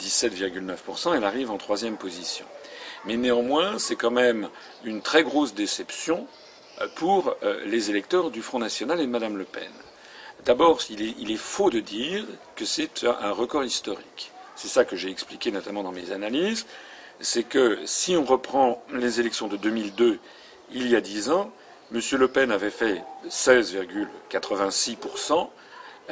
17,9%, 0.00 1.16
elle 1.16 1.24
arrive 1.24 1.50
en 1.50 1.58
troisième 1.58 1.96
position. 1.96 2.44
Mais 3.04 3.16
néanmoins, 3.16 3.78
c'est 3.78 3.96
quand 3.96 4.10
même 4.10 4.48
une 4.84 5.02
très 5.02 5.22
grosse 5.22 5.54
déception 5.54 6.26
euh, 6.80 6.88
pour 6.96 7.36
euh, 7.42 7.64
les 7.66 7.90
électeurs 7.90 8.30
du 8.30 8.42
Front 8.42 8.58
National 8.58 9.00
et 9.00 9.06
de 9.06 9.10
Madame 9.10 9.36
Le 9.36 9.44
Pen. 9.44 9.70
D'abord, 10.44 10.80
il 10.90 11.14
il 11.20 11.30
est, 11.30 11.36
faux 11.36 11.70
de 11.70 11.80
dire 11.80 12.24
que 12.56 12.64
c'est 12.64 13.04
un 13.04 13.30
record 13.30 13.62
historique. 13.62 14.32
C'est 14.56 14.68
ça 14.68 14.84
que 14.84 14.96
j'ai 14.96 15.10
expliqué 15.10 15.52
notamment 15.52 15.84
dans 15.84 15.92
mes 15.92 16.10
analyses. 16.10 16.66
C'est 17.20 17.44
que 17.44 17.78
si 17.84 18.16
on 18.16 18.24
reprend 18.24 18.82
les 18.92 19.20
élections 19.20 19.46
de 19.46 19.56
2002, 19.56 20.18
il 20.72 20.88
y 20.88 20.96
a 20.96 21.00
dix 21.00 21.30
ans, 21.30 21.52
M. 21.94 22.00
Le 22.12 22.28
Pen 22.28 22.50
avait 22.50 22.70
fait 22.70 23.02
16,86%, 23.28 25.50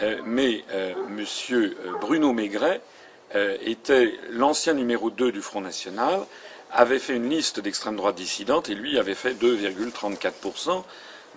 euh, 0.03 0.21
mais 0.25 0.62
euh, 0.73 0.93
M. 1.09 1.25
Euh, 1.53 1.75
Bruno 2.01 2.32
Maigret 2.32 2.81
était 3.65 4.19
l'ancien 4.31 4.75
numéro 4.75 5.08
2 5.08 5.31
du 5.31 5.41
Front 5.41 5.60
National, 5.60 6.27
avait 6.72 6.99
fait 6.99 7.15
une 7.15 7.31
liste 7.31 7.60
d'extrême 7.60 7.94
droite 7.94 8.17
dissidente 8.17 8.70
et 8.70 8.75
lui 8.75 8.99
avait 8.99 9.15
fait 9.15 9.34
2,34%, 9.34 10.82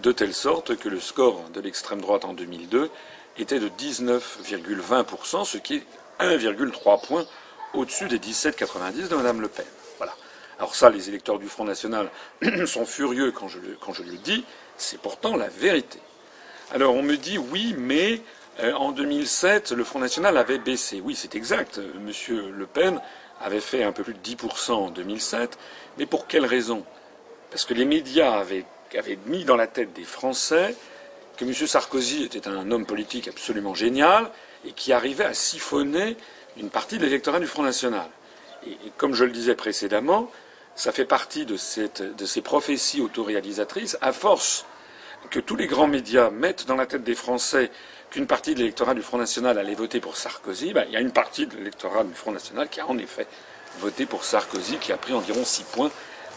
de 0.02 0.12
telle 0.12 0.34
sorte 0.34 0.76
que 0.76 0.90
le 0.90 1.00
score 1.00 1.44
de 1.54 1.62
l'extrême 1.62 2.02
droite 2.02 2.26
en 2.26 2.34
2002 2.34 2.90
était 3.38 3.60
de 3.60 3.70
19,20%, 3.70 5.46
ce 5.46 5.60
qui 5.60 5.76
est 5.76 5.86
1,3 6.20 7.06
points 7.06 7.28
au-dessus 7.76 8.08
des 8.08 8.18
17,90 8.18 9.10
de 9.10 9.16
Mme 9.16 9.42
Le 9.42 9.50
Pen. 9.50 9.66
Alors 10.60 10.76
ça, 10.76 10.90
les 10.90 11.10
électeurs 11.10 11.40
du 11.40 11.48
Front 11.48 11.66
National 11.66 12.10
sont 12.66 12.86
furieux 12.86 13.32
quand 13.32 13.48
je, 13.48 13.60
le, 13.60 14.18
dis, 14.18 14.44
c'est 14.78 15.00
pourtant 15.00 15.36
la 15.36 15.48
vérité. 15.48 16.00
Alors 16.72 16.96
on 16.96 17.02
me 17.02 17.18
dit 17.18 17.38
oui, 17.38 17.76
mais 17.78 18.22
euh, 18.60 18.74
en 18.74 18.92
2007, 18.92 19.72
le 19.72 19.84
Front 19.84 20.00
National 20.00 20.38
avait 20.38 20.60
baissé. 20.60 21.02
Oui, 21.04 21.16
c'est 21.16 21.36
exact. 21.36 21.80
Monsieur 22.02 22.50
Le 22.52 22.66
Pen 22.66 23.00
avait 23.42 23.60
fait 23.60 23.84
un 23.84 23.92
peu 23.92 24.04
plus 24.04 24.14
de 24.14 24.20
10% 24.20 24.72
en 24.72 24.90
2007. 24.90 25.58
Mais 25.98 26.06
pour 26.06 26.28
quelle 26.28 26.46
raison? 26.46 26.86
Parce 27.50 27.66
que 27.66 27.74
les 27.74 27.86
médias 27.86 28.34
avaient, 28.34 28.66
avaient, 28.98 29.20
mis 29.26 29.44
dans 29.46 29.56
la 29.56 29.68
tête 29.68 29.94
des 29.94 30.04
Français 30.04 30.76
que 31.38 31.46
M. 31.46 31.54
Sarkozy 31.54 32.24
était 32.24 32.48
un 32.48 32.72
homme 32.72 32.86
politique 32.86 33.28
absolument 33.28 33.74
génial 33.74 34.30
et 34.66 34.72
qui 34.72 34.94
arrivait 34.94 35.26
à 35.26 35.34
siphonner 35.34 36.16
une 36.58 36.70
partie 36.70 37.00
de 37.00 37.06
l'électorat 37.06 37.40
du 37.40 37.48
Front 37.48 37.64
National. 37.64 38.08
et 38.68 38.78
comme 38.98 39.16
je 39.16 39.26
le 39.26 39.32
disais 39.32 39.56
précédemment, 39.56 40.30
ça 40.75 40.92
fait 40.92 41.06
partie 41.06 41.46
de, 41.46 41.56
ces 41.58 42.42
prophéties 42.42 43.01
autoréalisatrices, 43.01 43.98
à 44.01 44.12
force 44.12 44.65
que 45.30 45.39
tous 45.39 45.56
les 45.56 45.68
grands 45.68 45.88
médias 45.88 46.30
mettent 46.30 46.68
dans 46.68 46.75
la 46.75 46.86
tête 46.86 47.03
des 47.03 47.15
Français 47.15 47.72
qu'une 48.10 48.27
partie 48.27 48.53
de 48.53 48.60
l'électorat 48.60 48.94
du 48.94 49.01
Front 49.01 49.18
National 49.18 49.58
allait 49.58 49.75
voter 49.75 50.00
pour 50.00 50.18
Sarkozy, 50.18 50.74
ben, 50.74 50.86
il 50.88 50.94
y 50.94 50.98
a 50.98 51.00
une 51.00 51.12
partie 51.12 51.48
de 51.48 51.56
l'électorat 51.56 52.03
du 52.03 52.13
Front 52.13 52.32
National 52.32 52.70
qui 52.70 52.80
a 52.80 52.88
en 52.88 52.98
effet 52.98 53.27
voté 53.80 54.06
pour 54.06 54.24
Sarkozy, 54.24 54.77
qui 54.77 54.92
a 54.92 54.98
pris 54.98 55.13
environ 55.13 55.44
six 55.44 55.63
points 55.63 55.92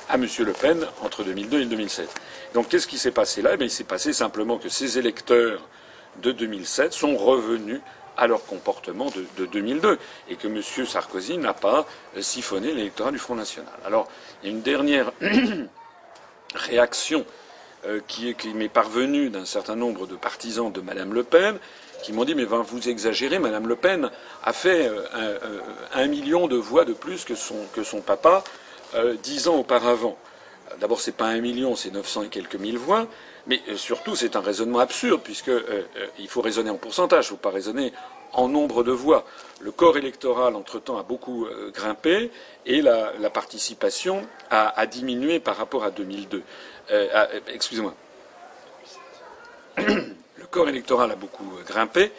à 0.08 0.14
M. 0.14 0.26
Le 0.38 0.52
Pen 0.52 0.86
entre 1.02 1.24
2002 1.24 1.62
et 1.62 1.64
2007. 1.66 2.08
Donc 2.54 2.68
qu'est-ce 2.68 2.86
qui 2.86 2.98
s'est 2.98 3.10
passé 3.10 3.42
là? 3.42 3.56
Eh 3.58 3.64
Il 3.64 3.70
s'est 3.70 3.84
passé 3.84 4.12
simplement 4.12 4.58
que 4.58 4.68
ces 4.68 4.98
électeurs 4.98 5.60
de 6.22 6.32
2007 6.32 6.92
sont 6.92 7.16
revenus 7.16 7.80
à 8.16 8.26
leur 8.26 8.44
comportement 8.44 9.10
de, 9.36 9.46
2002 9.46 9.98
et 10.28 10.36
que 10.36 10.48
M. 10.48 10.62
Sarkozy 10.62 11.38
n'a 11.38 11.54
pas 11.54 11.86
euh, 12.16 12.22
siphonné 12.22 12.72
l'électorat 12.72 13.10
du 13.10 13.18
Front 13.18 13.34
National. 13.34 13.72
Alors, 13.84 14.08
il 14.42 14.48
y 14.48 14.52
a 14.52 14.54
une 14.54 14.62
dernière 14.62 15.12
réaction 16.54 17.24
euh, 17.86 18.00
qui, 18.06 18.34
m'est 18.54 18.68
parvenue 18.68 19.30
d'un 19.30 19.44
certain 19.44 19.76
nombre 19.76 20.06
de 20.06 20.16
partisans 20.16 20.72
de 20.72 20.80
Mme 20.80 21.14
Le 21.14 21.22
Pen 21.22 21.58
qui 22.02 22.12
m'ont 22.12 22.24
dit 22.24 22.34
mais 22.34 22.44
vous 22.44 22.88
exagérez, 22.88 23.38
Mme 23.38 23.66
Le 23.66 23.76
Pen 23.76 24.10
a 24.44 24.52
fait 24.52 24.86
euh, 24.86 25.60
un, 25.94 26.06
million 26.06 26.46
de 26.46 26.56
voix 26.56 26.84
de 26.84 26.92
plus 26.92 27.24
que 27.24 27.34
son, 27.34 28.00
papa 28.00 28.44
dix 29.22 29.48
ans 29.48 29.56
auparavant. 29.56 30.16
D'abord, 30.78 31.00
c'est 31.00 31.16
pas 31.16 31.26
un 31.26 31.40
million, 31.40 31.74
c'est 31.74 31.90
900 31.90 32.24
et 32.24 32.28
quelques 32.28 32.56
mille 32.56 32.78
voix. 32.78 33.06
Mais 33.46 33.62
euh, 33.68 33.76
surtout, 33.76 34.16
c'est 34.16 34.36
un 34.36 34.40
raisonnement 34.40 34.80
absurde, 34.80 35.20
puisqu'il 35.22 35.52
euh, 35.52 35.82
euh, 35.96 36.26
faut 36.28 36.40
raisonner 36.40 36.70
en 36.70 36.76
pourcentage, 36.76 37.26
il 37.26 37.28
ne 37.28 37.36
faut 37.36 37.42
pas 37.42 37.50
raisonner 37.50 37.92
en 38.32 38.48
nombre 38.48 38.82
de 38.82 38.90
voix. 38.90 39.24
Le 39.60 39.70
corps 39.70 39.96
électoral, 39.96 40.56
entre-temps, 40.56 40.98
a 40.98 41.02
beaucoup 41.02 41.46
grimpé 41.72 42.30
et 42.66 42.82
la, 42.82 43.30
participation 43.32 44.26
a, 44.50 44.86
diminué 44.86 45.40
par 45.40 45.56
rapport 45.56 45.84
à 45.84 45.90
2002. 45.90 46.42
Euh, 46.90 47.26
excusez-moi. 47.48 47.94
Le 49.78 50.46
corps 50.50 50.68
électoral 50.68 51.10
a 51.12 51.16
beaucoup 51.16 51.50
grimpé 51.66 52.12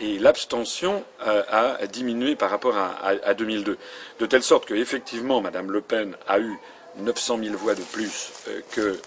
et 0.00 0.18
l'abstention 0.18 1.02
a, 1.20 1.86
diminué 1.86 2.36
par 2.36 2.50
rapport 2.50 2.76
à, 2.76 3.32
2002. 3.32 3.78
De 4.18 4.26
telle 4.26 4.42
sorte 4.42 4.66
que, 4.66 4.74
effectivement, 4.74 5.40
Mme 5.40 5.70
Le 5.70 5.80
Pen 5.80 6.16
a 6.28 6.40
eu 6.40 6.58
900 6.98 7.38
000 7.42 7.56
voix 7.56 7.74
de 7.74 7.82
plus 7.82 8.32
que 8.70 8.98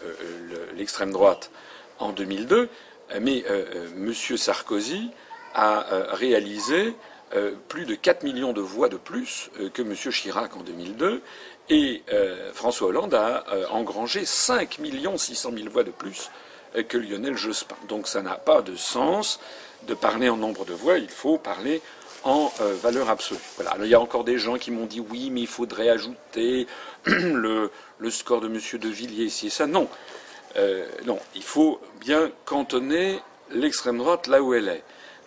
l'extrême 0.75 1.12
droite 1.12 1.51
en 2.00 2.12
2002, 2.12 2.70
mais 3.22 3.44
M. 3.96 4.13
Sarkozy 4.13 5.12
a 5.53 5.86
réalisé 6.12 6.94
euh, 7.36 7.51
plus 7.67 7.84
de 7.84 7.94
4 7.94 8.24
millions 8.24 8.53
de 8.53 8.62
voix 8.62 8.88
de 8.88 8.96
plus 8.96 9.50
euh, 9.60 9.70
que 9.70 9.82
M. 9.82 9.94
Chirac 9.94 10.56
en 10.56 10.62
2002, 10.62 11.22
et 11.70 12.01
euh, 12.13 12.53
François 12.53 12.88
Hollande 12.88 13.13
a 13.15 13.44
engrangé 13.72 14.24
5 14.24 14.79
600 15.17 15.51
000 15.53 15.70
voix 15.70 15.84
de 15.84 15.91
plus 15.91 16.32
que 16.88 16.98
Lionel 16.98 17.36
Jospin. 17.36 17.75
Donc 17.89 18.08
ça 18.08 18.22
n'a 18.22 18.36
pas 18.36 18.62
de 18.62 18.77
sens 18.77 19.41
de 19.88 19.94
parler 19.94 20.29
en 20.29 20.38
nombre 20.38 20.63
de 20.63 20.74
voix, 20.74 20.98
il 20.98 21.10
faut 21.10 21.38
parler 21.38 21.82
en 22.27 22.51
valeur 22.81 23.10
absolue. 23.10 23.39
Il 23.79 23.88
y 23.88 23.96
a 23.96 24.00
encore 24.00 24.24
des 24.24 24.38
gens 24.38 24.57
qui 24.57 24.72
m'ont 24.72 24.86
dit 24.86 25.00
oui, 25.00 25.29
mais 25.31 25.41
il 25.41 25.48
faudrait 25.48 25.89
ajouter 25.89 26.67
le, 27.05 27.72
score 28.10 28.41
de 28.41 28.48
M. 28.48 28.60
De 28.79 28.89
Villiers 28.89 29.25
ici 29.25 29.48
et 29.48 29.50
ça. 29.50 29.67
Non. 29.67 29.88
non, 31.05 31.19
il 31.36 31.43
faut 31.43 31.79
bien 32.00 32.31
cantonner 32.46 33.19
l'extrême 33.51 33.98
droite 33.98 34.27
là 34.27 34.41
où 34.41 34.53
elle 34.53 34.67
est. 34.67 34.84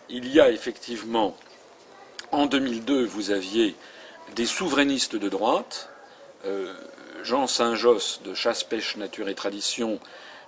Il 0.08 0.28
y 0.32 0.40
a 0.40 0.50
effectivement 0.50 1.36
en 2.32 2.46
2002, 2.46 3.06
vous 3.06 3.30
aviez 3.30 3.74
des 4.36 4.46
souverainistes 4.46 5.16
de 5.16 5.28
droite, 5.28 5.90
euh, 6.44 6.72
Jean 7.22 7.46
Saint-Josse 7.46 8.20
de 8.24 8.34
Chasse, 8.34 8.62
Pêche, 8.62 8.96
Nature 8.96 9.28
et 9.28 9.34
Tradition, 9.34 9.98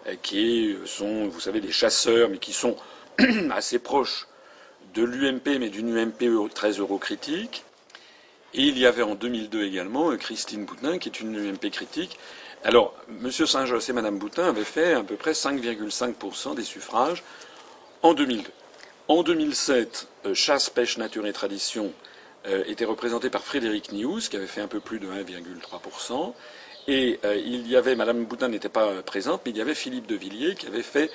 euh, 0.07 0.15
qui 0.23 0.77
sont, 0.87 1.27
vous 1.27 1.41
savez, 1.41 1.61
des 1.61 1.73
chasseurs, 1.73 2.29
mais 2.29 2.39
qui 2.39 2.53
sont 2.53 2.77
assez 3.51 3.79
proches 3.79 4.29
de 4.95 5.03
l'UMP, 5.03 5.59
mais 5.59 5.69
d'une 5.69 5.97
UMP 5.97 6.51
très 6.55 6.73
eurocritique. 6.73 7.65
Et 8.55 8.63
il 8.63 8.79
y 8.79 8.87
avait 8.87 9.03
en 9.03 9.15
2002 9.15 9.65
également 9.65 10.15
Christine 10.17 10.65
Boutin, 10.65 10.99
qui 10.99 11.09
est 11.09 11.21
une 11.21 11.37
UMP 11.37 11.71
critique. 11.71 12.19
Alors, 12.65 12.95
M. 13.09 13.31
Saint-Josse 13.31 13.89
et 13.89 13.93
Mme 13.93 14.19
Boutin 14.19 14.45
avaient 14.45 14.65
fait 14.65 14.93
à 14.93 15.03
peu 15.03 15.17
près 15.17 15.33
5,5% 15.33 16.55
des 16.55 16.63
suffrages 16.63 17.25
en 18.03 18.15
2002. 18.15 18.51
En 19.09 19.23
2007, 19.25 20.07
euh, 20.27 20.35
Chasse, 20.35 20.71
Pêche, 20.71 20.97
Nature 20.97 21.27
et 21.27 21.33
Tradition 21.33 21.93
euh, 22.47 22.63
était 22.67 22.85
représenté 22.85 23.31
par 23.31 23.43
Frédéric 23.43 23.91
Nious, 23.91 24.21
qui 24.31 24.37
avait 24.37 24.47
fait 24.47 24.61
un 24.61 24.69
peu 24.69 24.79
plus 24.79 25.01
de 25.01 25.09
1,3%. 25.09 26.35
Et 26.87 27.19
euh, 27.25 27.35
il 27.35 27.67
y 27.67 27.75
avait, 27.75 27.97
Madame 27.97 28.25
Boutin 28.25 28.49
n'était 28.49 28.69
pas 28.69 29.03
présente, 29.03 29.43
mais 29.45 29.51
il 29.51 29.57
y 29.57 29.61
avait 29.61 29.75
Philippe 29.75 30.07
de 30.07 30.15
Villiers 30.15 30.55
qui 30.55 30.67
avait 30.67 30.83
fait 30.83 31.11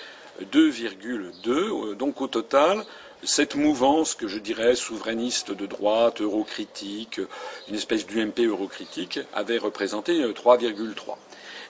2,2. 0.51 1.96
Donc 1.96 2.19
au 2.19 2.27
total, 2.27 2.84
cette 3.24 3.55
mouvance 3.55 4.15
que 4.15 4.27
je 4.27 4.39
dirais 4.39 4.75
souverainiste 4.75 5.51
de 5.51 5.65
droite, 5.65 6.21
eurocritique, 6.21 7.19
une 7.67 7.75
espèce 7.75 8.05
d'UMP 8.05 8.45
eurocritique, 8.45 9.19
avait 9.33 9.57
représenté 9.57 10.21
3,3. 10.21 11.17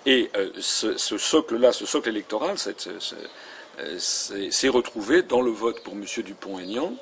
Et 0.06 0.30
ce, 0.60 1.18
socle-là, 1.18 1.74
ce 1.74 1.86
socle 1.86 2.10
électoral, 2.10 2.58
euh, 3.80 4.00
s'est 4.00 4.70
retrouvé 4.70 5.22
dans 5.22 5.42
le 5.42 5.52
vote 5.52 5.84
pour 5.84 5.94
M. 5.94 6.04
Dupont-Aignan, 6.24 6.96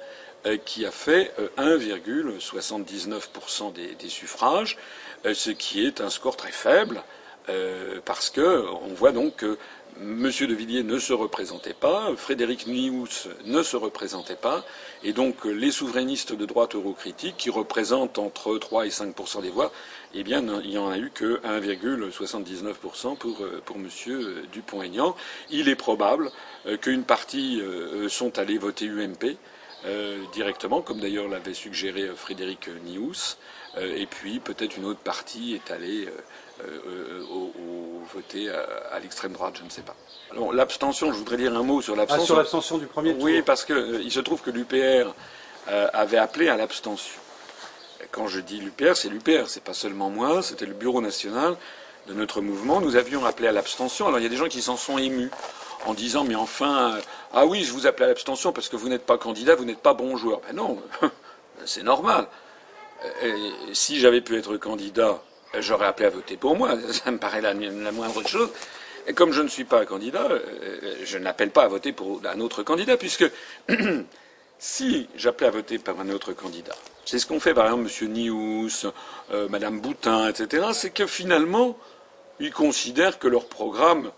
euh, 0.46 0.58
qui 0.58 0.86
a 0.86 0.92
fait 0.92 1.34
1,79% 1.58 3.68
euh, 3.68 3.72
des, 3.98 4.10
suffrages, 4.10 4.78
ce 5.24 5.52
qui 5.52 5.86
est 5.86 6.02
un 6.02 6.10
score 6.10 6.36
très 6.36 6.52
faible, 6.52 7.02
parce 8.06 8.32
qu'on 8.32 8.94
voit 8.96 9.12
donc 9.12 9.36
que 9.38 9.60
M. 10.02 10.24
de 10.24 10.54
Villiers 10.54 10.84
ne 10.84 11.00
se 11.00 11.14
représentait 11.14 11.74
pas, 11.74 12.12
Frédéric 12.18 12.68
Nious 12.68 13.30
ne 13.46 13.64
se 13.64 13.78
représentait 13.78 14.36
pas, 14.36 14.66
et 15.04 15.14
donc 15.14 15.46
les 15.46 15.72
souverainistes 15.72 16.34
de 16.34 16.46
droite 16.46 16.76
eurocritique, 16.76 17.38
qui 17.38 17.50
représentent 17.50 18.20
entre 18.20 18.58
3 18.58 18.88
et 18.88 18.90
5% 18.90 19.42
des 19.42 19.50
voix, 19.50 19.72
eh 20.14 20.24
bien, 20.24 20.44
il 20.64 20.70
n'y 20.70 20.78
en 20.78 20.90
a 20.90 20.98
eu 20.98 21.12
que 21.14 21.42
1,79% 21.42 23.18
pour, 23.18 23.46
pour 23.66 23.76
M. 23.76 23.90
Dupont-Aignan. 24.52 25.16
Il 25.50 25.70
est 25.70 25.76
probable 25.76 26.32
euh, 26.66 26.78
qu'une 26.78 27.04
partie 27.04 27.62
euh, 27.62 28.10
sont 28.10 28.40
allés 28.40 28.58
voter 28.58 28.86
UMP 28.86 29.38
euh, 29.86 30.18
directement, 30.34 30.82
comme 30.82 31.00
d'ailleurs 31.00 31.28
l'avait 31.28 31.54
suggéré 31.54 32.10
Frédéric 32.16 32.70
Nious, 32.86 33.38
et 33.78 34.06
puis 34.06 34.40
peut-être 34.40 34.78
une 34.78 34.86
autre 34.86 35.02
partie 35.02 35.54
est 35.54 35.70
allée 35.70 36.08
à, 38.92 39.00
l'extrême 39.00 39.34
droite, 39.34 39.56
je 39.60 39.64
ne 39.64 39.70
sais 39.70 39.82
pas. 39.82 39.96
l'abstention, 40.54 41.12
je 41.12 41.18
voudrais 41.18 41.38
dire 41.38 41.56
un 41.56 41.64
mot 41.64 41.82
sur 41.82 41.94
ah, 41.94 41.98
l'abstention. 41.98 42.26
sur 42.26 42.38
l'abstention 42.38 42.78
du 42.78 42.88
premier 42.88 43.14
tour. 43.14 43.24
Oui, 43.24 43.42
parce 43.42 43.66
qu'il 43.66 44.12
se 44.12 44.20
trouve 44.20 44.42
que 44.42 44.52
l'UPR 44.52 45.14
avait 45.94 46.18
appelé 46.18 46.50
à 46.50 46.58
l'abstention. 46.58 47.20
Quand 48.12 48.28
je 48.28 48.40
dis 48.40 48.60
l'UPR, 48.60 48.96
c'est 48.96 49.10
l'UPR, 49.10 49.48
c'est 49.48 49.64
pas 49.64 49.74
seulement 49.74 50.10
moi, 50.10 50.42
c'était 50.42 50.66
le 50.66 50.74
bureau 50.74 51.02
national 51.02 51.58
de 52.08 52.14
notre 52.14 52.42
mouvement. 52.42 52.82
Nous 52.82 52.96
avions 52.96 53.26
appelé 53.26 53.48
à 53.48 53.52
l'abstention. 53.52 54.08
Alors 54.08 54.20
il 54.20 54.24
y 54.24 54.26
a 54.26 54.30
des 54.30 54.38
gens 54.38 54.48
qui 54.48 54.62
s'en 54.62 54.78
sont 54.78 54.98
émus 54.98 55.32
en 55.86 55.94
disant 55.94 56.24
mais 56.24 56.36
enfin, 56.36 56.98
ah 57.34 57.46
oui, 57.46 57.64
je 57.64 57.72
vous 57.72 57.88
appelle 57.88 58.06
à 58.06 58.08
l'abstention 58.10 58.52
parce 58.54 58.70
que 58.70 58.76
vous 58.76 58.90
n'êtes 58.90 59.06
pas 59.06 59.18
candidat, 59.18 59.56
vous 59.56 59.66
n'êtes 59.66 59.80
pas 59.80 59.94
bon 59.94 60.18
joueur. 60.18 60.42
Ben 60.48 60.56
non, 60.56 60.82
c'est 61.66 61.84
normal. 61.84 62.28
si 63.74 64.00
j'avais 64.00 64.22
pu 64.22 64.38
être 64.38 64.58
candidat, 64.58 65.22
j'aurais 65.60 65.88
appelé 65.88 66.08
à 66.08 66.10
voter 66.10 66.38
pour 66.38 66.56
moi. 66.56 66.76
Ça 66.92 67.12
me 67.12 67.18
paraît 67.18 67.42
la, 67.42 67.54
moindre 67.54 68.28
chose. 68.28 68.50
Et 69.08 69.14
comme 69.14 69.32
je 69.32 69.42
ne 69.42 69.48
suis 69.48 69.66
pas 69.66 69.86
candidat, 69.86 70.24
euh, 70.30 70.96
je 71.04 71.18
n'appelle 71.18 71.52
pas 71.52 71.64
à 71.64 71.68
voter 71.68 71.92
pour 71.92 72.22
un 72.26 72.40
autre 72.40 72.64
candidat, 72.64 72.98
puisque 72.98 73.26
si 74.60 75.08
j'appelais 75.16 75.48
à 75.48 75.52
voter 75.52 75.78
pour 75.78 76.00
un 76.00 76.10
autre 76.10 76.34
candidat, 76.34 76.76
c'est 77.06 77.20
ce 77.20 77.28
qu'on 77.28 77.40
fait 77.40 77.54
par 77.54 77.66
exemple 77.66 77.90
M. 78.02 78.12
Nious, 78.12 78.88
euh, 79.32 79.48
Mme 79.50 79.80
Boutin, 79.80 80.28
etc., 80.30 80.68
c'est 80.74 80.90
que 80.90 81.06
finalement, 81.06 81.78
ils 82.40 82.52
considèrent 82.52 83.20
que 83.20 83.28
leur 83.28 83.46
programme 83.48 84.12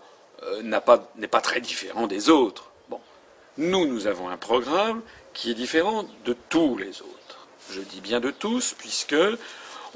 euh, 0.44 0.62
n'est 0.62 0.80
pas, 1.28 1.40
très 1.40 1.60
différent 1.60 2.06
des 2.06 2.30
autres. 2.30 2.70
Bon. 2.88 3.00
Nous, 3.58 3.86
nous 3.86 4.06
avons 4.06 4.28
un 4.28 4.36
programme 4.36 5.02
qui 5.34 5.50
est 5.50 5.54
différent 5.54 6.06
de 6.24 6.34
tous 6.48 6.76
les 6.78 7.02
autres. 7.02 7.46
Je 7.70 7.80
dis 7.80 8.00
bien 8.00 8.20
de 8.20 8.30
tous, 8.30 8.74
puisque 8.78 9.16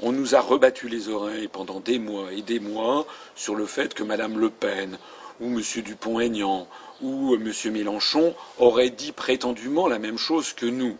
on 0.01 0.11
nous 0.11 0.35
a 0.35 0.41
rebattu 0.41 0.89
les 0.89 1.09
oreilles 1.09 1.47
pendant 1.47 1.79
des 1.79 1.99
mois 1.99 2.31
et 2.31 2.41
des 2.41 2.59
mois 2.59 3.05
sur 3.35 3.55
le 3.55 3.65
fait 3.65 3.93
que 3.93 4.03
Mme 4.03 4.39
Le 4.39 4.49
Pen 4.49 4.97
ou 5.39 5.47
M. 5.47 5.61
Dupont-Aignan 5.83 6.67
ou 7.01 7.35
M. 7.35 7.51
Mélenchon 7.71 8.35
auraient 8.57 8.89
dit 8.89 9.11
prétendument 9.11 9.87
la 9.87 9.99
même 9.99 10.17
chose 10.17 10.53
que 10.53 10.65
nous. 10.65 10.97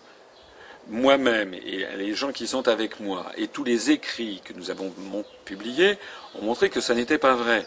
Moi-même 0.90 1.54
et 1.54 1.86
les 1.96 2.14
gens 2.14 2.34
qui 2.34 2.46
sont 2.46 2.68
avec 2.68 3.00
moi 3.00 3.32
et 3.38 3.48
tous 3.48 3.64
les 3.64 3.92
écrits 3.92 4.42
que 4.44 4.52
nous 4.54 4.70
avons 4.70 4.94
publiés 5.46 5.98
ont 6.36 6.44
montré 6.44 6.70
que 6.70 6.82
ça 6.82 6.94
n'était 6.94 7.18
pas 7.18 7.36
vrai. 7.36 7.66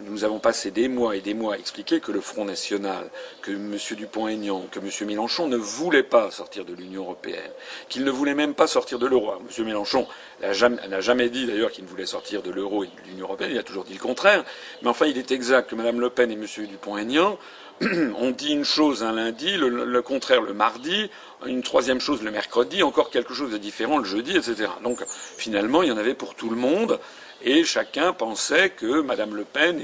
Nous 0.00 0.22
avons 0.24 0.38
passé 0.38 0.70
des 0.70 0.86
mois 0.86 1.16
et 1.16 1.20
des 1.20 1.34
mois 1.34 1.54
à 1.54 1.58
expliquer 1.58 1.98
que 1.98 2.12
le 2.12 2.20
Front 2.20 2.44
National, 2.44 3.10
que 3.42 3.50
M. 3.50 3.76
Dupont-Aignan, 3.96 4.66
que 4.70 4.78
M. 4.78 4.88
Mélenchon 5.08 5.48
ne 5.48 5.56
voulaient 5.56 6.04
pas 6.04 6.30
sortir 6.30 6.64
de 6.64 6.72
l'Union 6.72 7.02
européenne, 7.02 7.50
qu'il 7.88 8.04
ne 8.04 8.10
voulait 8.10 8.34
même 8.34 8.54
pas 8.54 8.68
sortir 8.68 9.00
de 9.00 9.06
l'euro. 9.06 9.32
M. 9.40 9.64
Mélenchon 9.64 10.06
n'a 10.40 10.52
jamais, 10.52 10.78
jamais, 11.00 11.30
dit 11.30 11.46
d'ailleurs 11.46 11.72
qu'il 11.72 11.82
ne 11.82 11.88
voulait 11.88 12.06
sortir 12.06 12.42
de 12.42 12.50
l'euro 12.50 12.84
et 12.84 12.86
de 12.86 13.08
l'Union 13.08 13.26
européenne, 13.26 13.50
il 13.52 13.58
a 13.58 13.64
toujours 13.64 13.84
dit 13.84 13.94
le 13.94 13.98
contraire. 13.98 14.44
Mais 14.82 14.88
enfin, 14.88 15.06
il 15.06 15.18
est 15.18 15.32
exact 15.32 15.68
que 15.70 15.74
Mme 15.74 16.00
Le 16.00 16.10
Pen 16.10 16.30
et 16.30 16.34
M. 16.34 16.46
Dupont-Aignan 16.68 17.36
ont 17.80 18.30
dit 18.30 18.52
une 18.52 18.64
chose 18.64 19.02
un 19.02 19.12
lundi, 19.12 19.56
le, 19.56 20.02
contraire 20.02 20.42
le 20.42 20.52
mardi, 20.52 21.10
une 21.46 21.62
troisième 21.62 22.00
chose 22.00 22.22
le 22.22 22.30
mercredi, 22.30 22.82
encore 22.82 23.10
quelque 23.10 23.34
chose 23.34 23.50
de 23.50 23.58
différent 23.58 23.98
le 23.98 24.04
jeudi, 24.04 24.36
etc. 24.36 24.68
Donc 24.82 25.04
finalement, 25.36 25.82
il 25.82 25.88
y 25.88 25.92
en 25.92 25.98
avait 25.98 26.14
pour 26.14 26.34
tout 26.34 26.50
le 26.50 26.56
monde 26.56 26.98
et 27.42 27.62
chacun 27.62 28.12
pensait 28.12 28.70
que 28.70 29.00
Madame 29.00 29.36
Le 29.36 29.44
Pen, 29.44 29.80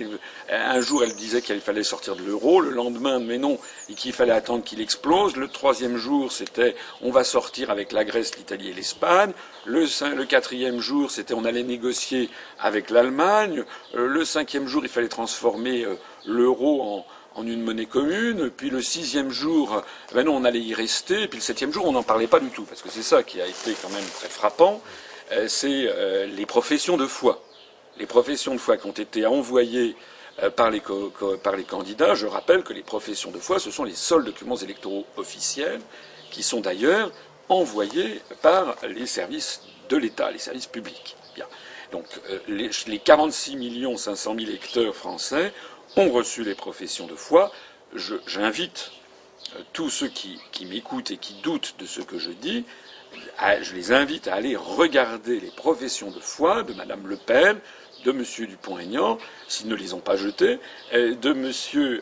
un 0.51 0.81
jour 0.81 1.05
elle 1.05 1.15
disait 1.15 1.41
qu'il 1.41 1.61
fallait 1.61 1.85
sortir 1.85 2.17
de 2.17 2.25
l'euro, 2.25 2.61
le 2.61 2.71
lendemain, 2.71 3.21
mais 3.21 3.39
non, 3.39 3.59
et 3.89 3.95
qu'il 3.95 4.13
fallait 4.13 4.33
attendre 4.33 4.65
qu'il 4.65 4.81
explose. 4.81 5.37
Le 5.37 5.47
troisième 5.47 5.97
jour, 5.97 6.33
c'était 6.33 6.75
on 7.01 7.13
va 7.13 7.23
sortir 7.23 7.71
avec 7.71 7.93
la 7.93 8.05
Grèce, 8.05 8.37
l'Italie 8.37 8.71
et 8.71 8.73
l'Espagne. 8.73 9.33
Le, 9.67 10.25
quatrième 10.25 10.81
jour, 10.81 11.13
c'était 11.13 11.33
on 11.33 11.45
allait 11.45 11.63
négocier 11.63 12.29
avec 12.59 12.91
l'Allemagne. 12.91 13.65
Euh, 13.95 14.09
le 14.09 14.25
cinquième 14.25 14.67
jour, 14.67 14.83
il 14.85 14.91
fallait 14.91 15.09
transformer 15.09 15.85
euh, 15.85 15.95
l'euro 16.27 16.83
en, 16.83 17.07
en 17.35 17.47
une 17.47 17.62
monnaie 17.62 17.87
commune, 17.87 18.50
puis 18.50 18.71
le 18.71 18.81
sixième 18.81 19.31
jour, 19.31 19.83
ben 20.14 20.25
non, 20.25 20.37
on 20.37 20.45
allait 20.45 20.61
y 20.61 20.75
rester, 20.75 21.26
puis 21.29 21.38
le 21.38 21.43
septième 21.43 21.73
jour, 21.73 21.85
on 21.87 21.93
n'en 21.93 22.03
parlait 22.03 22.26
pas 22.26 22.41
du 22.41 22.49
tout, 22.50 22.64
parce 22.64 22.83
que 22.83 22.91
c'est 22.91 23.03
ça 23.03 23.23
qui 23.23 23.41
a 23.41 23.47
été 23.47 23.75
quand 23.83 23.91
même 23.91 24.05
très 24.19 24.29
frappant, 24.29 24.81
euh, 25.33 25.49
c'est 25.49 25.87
euh, 25.88 26.26
les 26.26 26.47
professions 26.47 26.97
de 26.97 27.07
foi. 27.07 27.43
Les 27.99 28.07
professions 28.07 28.55
de 28.55 28.59
foi 28.59 28.76
qui 28.76 28.87
ont 28.87 28.93
été 28.93 29.26
envoyées 29.26 29.97
euh, 30.43 30.50
par 30.50 30.71
les, 30.71 30.81
candidats, 31.64 32.14
je 32.14 32.26
rappelle 32.26 32.62
que 32.62 32.73
les 32.73 32.83
professions 32.83 33.31
de 33.31 33.38
foi, 33.38 33.59
ce 33.59 33.71
sont 33.71 33.85
les 33.85 33.95
seuls 33.95 34.25
documents 34.25 34.57
électoraux 34.57 35.07
officiels, 35.17 35.81
qui 36.31 36.43
sont 36.43 36.61
d'ailleurs 36.61 37.11
envoyés 37.49 38.21
par 38.43 38.76
les 38.88 39.07
services 39.07 39.62
de 39.88 39.97
l'État, 39.97 40.31
les 40.31 40.38
services 40.38 40.67
publics. 40.67 41.17
Donc 41.93 42.07
les, 42.49 42.71
les 42.88 42.99
46 42.99 43.57
millions 43.57 43.97
500 43.97 44.35
000 44.37 44.50
lecteurs 44.50 44.97
français 44.97 45.53
ont 45.97 46.11
reçu 46.11 46.45
les 46.45 46.55
professions 46.55 47.07
de 47.07 47.15
foi. 47.15 47.53
J'invite 48.27 48.91
tous 49.73 49.91
ceux 49.91 50.09
qui, 50.09 50.41
m'écoutent 50.67 51.11
et 51.11 51.17
qui 51.17 51.35
doutent 51.43 51.75
de 51.79 51.87
ce 51.87 52.01
que 52.01 52.19
je 52.19 52.31
dis, 52.31 52.65
je 53.61 53.75
les 53.75 53.93
invite 53.93 54.29
à 54.29 54.35
aller 54.35 54.57
regarder 54.57 55.41
les 55.41 55.51
professions 55.51 56.11
de 56.11 56.21
foi 56.21 56.63
de 56.63 56.73
Madame 56.75 57.07
Le 57.07 57.17
Pen, 57.17 57.59
de 58.05 58.11
M. 58.11 58.23
Dupont-Aignan, 58.47 59.19
s'ils 59.49 59.69
ne 59.69 59.75
les 59.75 59.95
ont 59.95 60.01
pas 60.01 60.17
jetées, 60.17 60.59
de 60.93 61.31
M. 61.31 61.53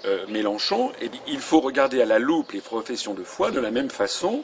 Euh, 0.04 0.26
Mélenchon. 0.28 0.92
Et 1.00 1.10
il 1.28 1.38
faut 1.38 1.60
regarder 1.60 2.02
à 2.02 2.06
la 2.06 2.18
loupe 2.18 2.52
les 2.52 2.60
professions 2.60 3.14
de 3.14 3.22
foi 3.22 3.50
de 3.50 3.60
la 3.60 3.70
même 3.70 3.90
façon 3.90 4.42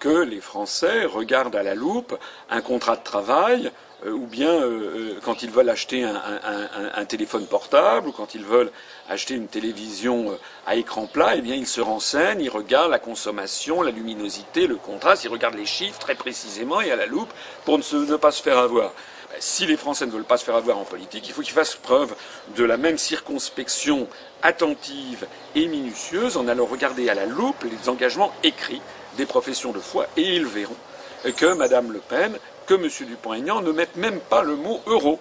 que 0.00 0.22
les 0.22 0.40
Français 0.40 1.04
regardent 1.04 1.56
à 1.56 1.62
la 1.62 1.74
loupe 1.74 2.16
un 2.50 2.60
contrat 2.60 2.96
de 2.96 3.02
travail, 3.02 3.72
euh, 4.06 4.12
ou 4.12 4.26
bien 4.26 4.52
euh, 4.52 5.14
euh, 5.16 5.20
quand 5.24 5.42
ils 5.42 5.50
veulent 5.50 5.68
acheter 5.70 6.04
un, 6.04 7.04
téléphone 7.04 7.46
portable, 7.46 8.08
ou 8.08 8.12
quand 8.12 8.34
ils 8.34 8.44
veulent 8.44 8.70
acheter 9.08 9.34
une 9.34 9.48
télévision 9.48 10.38
à 10.66 10.76
écran 10.76 11.06
plat, 11.06 11.34
eh 11.36 11.40
bien 11.40 11.56
ils 11.56 11.66
se 11.66 11.80
renseignent, 11.80 12.40
ils 12.40 12.50
regardent 12.50 12.90
la 12.90 12.98
consommation, 12.98 13.82
la 13.82 13.90
luminosité, 13.90 14.66
le 14.66 14.76
contraste, 14.76 15.24
ils 15.24 15.28
regardent 15.28 15.56
les 15.56 15.66
chiffres 15.66 15.98
très 15.98 16.14
précisément 16.14 16.80
et 16.80 16.90
à 16.90 16.96
la 16.96 17.06
loupe 17.06 17.32
pour 17.64 17.78
ne, 17.78 18.04
ne 18.04 18.16
pas 18.16 18.30
se 18.30 18.42
faire 18.42 18.58
avoir. 18.58 18.92
Ben, 19.30 19.36
si 19.40 19.66
les 19.66 19.76
Français 19.76 20.06
ne 20.06 20.10
veulent 20.10 20.24
pas 20.24 20.36
se 20.36 20.44
faire 20.44 20.54
avoir 20.54 20.78
en 20.78 20.84
politique, 20.84 21.26
il 21.26 21.32
faut 21.32 21.42
qu'ils 21.42 21.54
fassent 21.54 21.74
preuve 21.74 22.14
de 22.56 22.64
la 22.64 22.76
même 22.76 22.98
circonspection 22.98 24.06
attentive 24.42 25.26
et 25.54 25.66
minutieuse 25.66 26.36
en 26.36 26.46
allant 26.46 26.66
regarder 26.66 27.08
à 27.08 27.14
la 27.14 27.26
loupe 27.26 27.64
les 27.64 27.88
engagements 27.88 28.32
écrits 28.42 28.82
des 29.16 29.26
professions 29.26 29.72
de 29.72 29.80
foi 29.80 30.06
et 30.16 30.36
ils 30.36 30.46
verront 30.46 30.76
que 31.36 31.52
Mme 31.54 31.92
Le 31.92 31.98
Pen 31.98 32.38
que 32.68 32.74
M. 32.74 32.86
Dupont-Aignan 33.08 33.62
ne 33.62 33.72
mettent 33.72 33.96
même 33.96 34.20
pas 34.20 34.42
le 34.42 34.54
mot 34.54 34.80
euro 34.86 35.18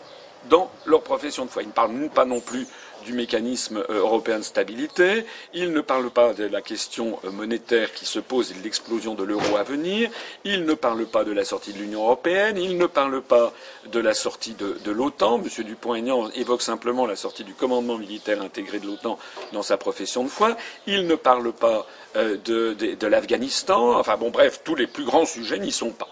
dans 0.49 0.69
leur 0.85 1.01
profession 1.01 1.45
de 1.45 1.49
foi. 1.49 1.63
Ils 1.63 1.69
ne 1.69 1.71
parlent 1.73 2.09
pas 2.13 2.25
non 2.25 2.41
plus 2.41 2.67
du 3.05 3.13
mécanisme 3.13 3.77
euh, 3.89 3.99
européen 3.99 4.39
de 4.39 4.43
stabilité, 4.43 5.25
ils 5.53 5.71
ne 5.71 5.79
parlent 5.79 6.09
pas 6.09 6.33
de 6.33 6.43
la 6.43 6.61
question 6.61 7.19
euh, 7.23 7.31
monétaire 7.31 7.93
qui 7.93 8.05
se 8.05 8.19
pose 8.19 8.51
et 8.51 8.53
de 8.55 8.63
l'explosion 8.63 9.13
de 9.15 9.23
l'euro 9.23 9.55
à 9.55 9.63
venir, 9.63 10.09
ils 10.43 10.65
ne 10.65 10.73
parlent 10.73 11.05
pas 11.05 11.23
de 11.23 11.31
la 11.31 11.45
sortie 11.45 11.71
de 11.71 11.77
l'Union 11.77 12.03
européenne, 12.03 12.57
ils 12.57 12.77
ne 12.77 12.85
parlent 12.85 13.21
pas 13.21 13.53
de 13.89 13.99
la 13.99 14.13
sortie 14.13 14.55
de, 14.55 14.91
l'OTAN. 14.91 15.39
M. 15.41 15.63
Dupont-Aignan 15.63 16.29
évoque 16.35 16.61
simplement 16.61 17.05
la 17.05 17.15
sortie 17.15 17.45
du 17.45 17.53
commandement 17.53 17.97
militaire 17.97 18.41
intégré 18.41 18.79
de 18.79 18.87
l'OTAN 18.87 19.17
dans 19.53 19.63
sa 19.63 19.77
profession 19.77 20.23
de 20.23 20.29
foi. 20.29 20.57
Il 20.85 21.07
ne 21.07 21.15
parle 21.15 21.53
pas 21.53 21.87
euh, 22.17 22.35
de 22.43 23.07
l'Afghanistan. 23.07 23.97
Enfin 23.97 24.17
bon, 24.17 24.31
bref, 24.31 24.61
tous 24.65 24.75
les 24.75 24.87
plus 24.87 25.05
grands 25.05 25.25
sujets 25.25 25.59
n'y 25.59 25.71
sont 25.71 25.91
pas. 25.91 26.09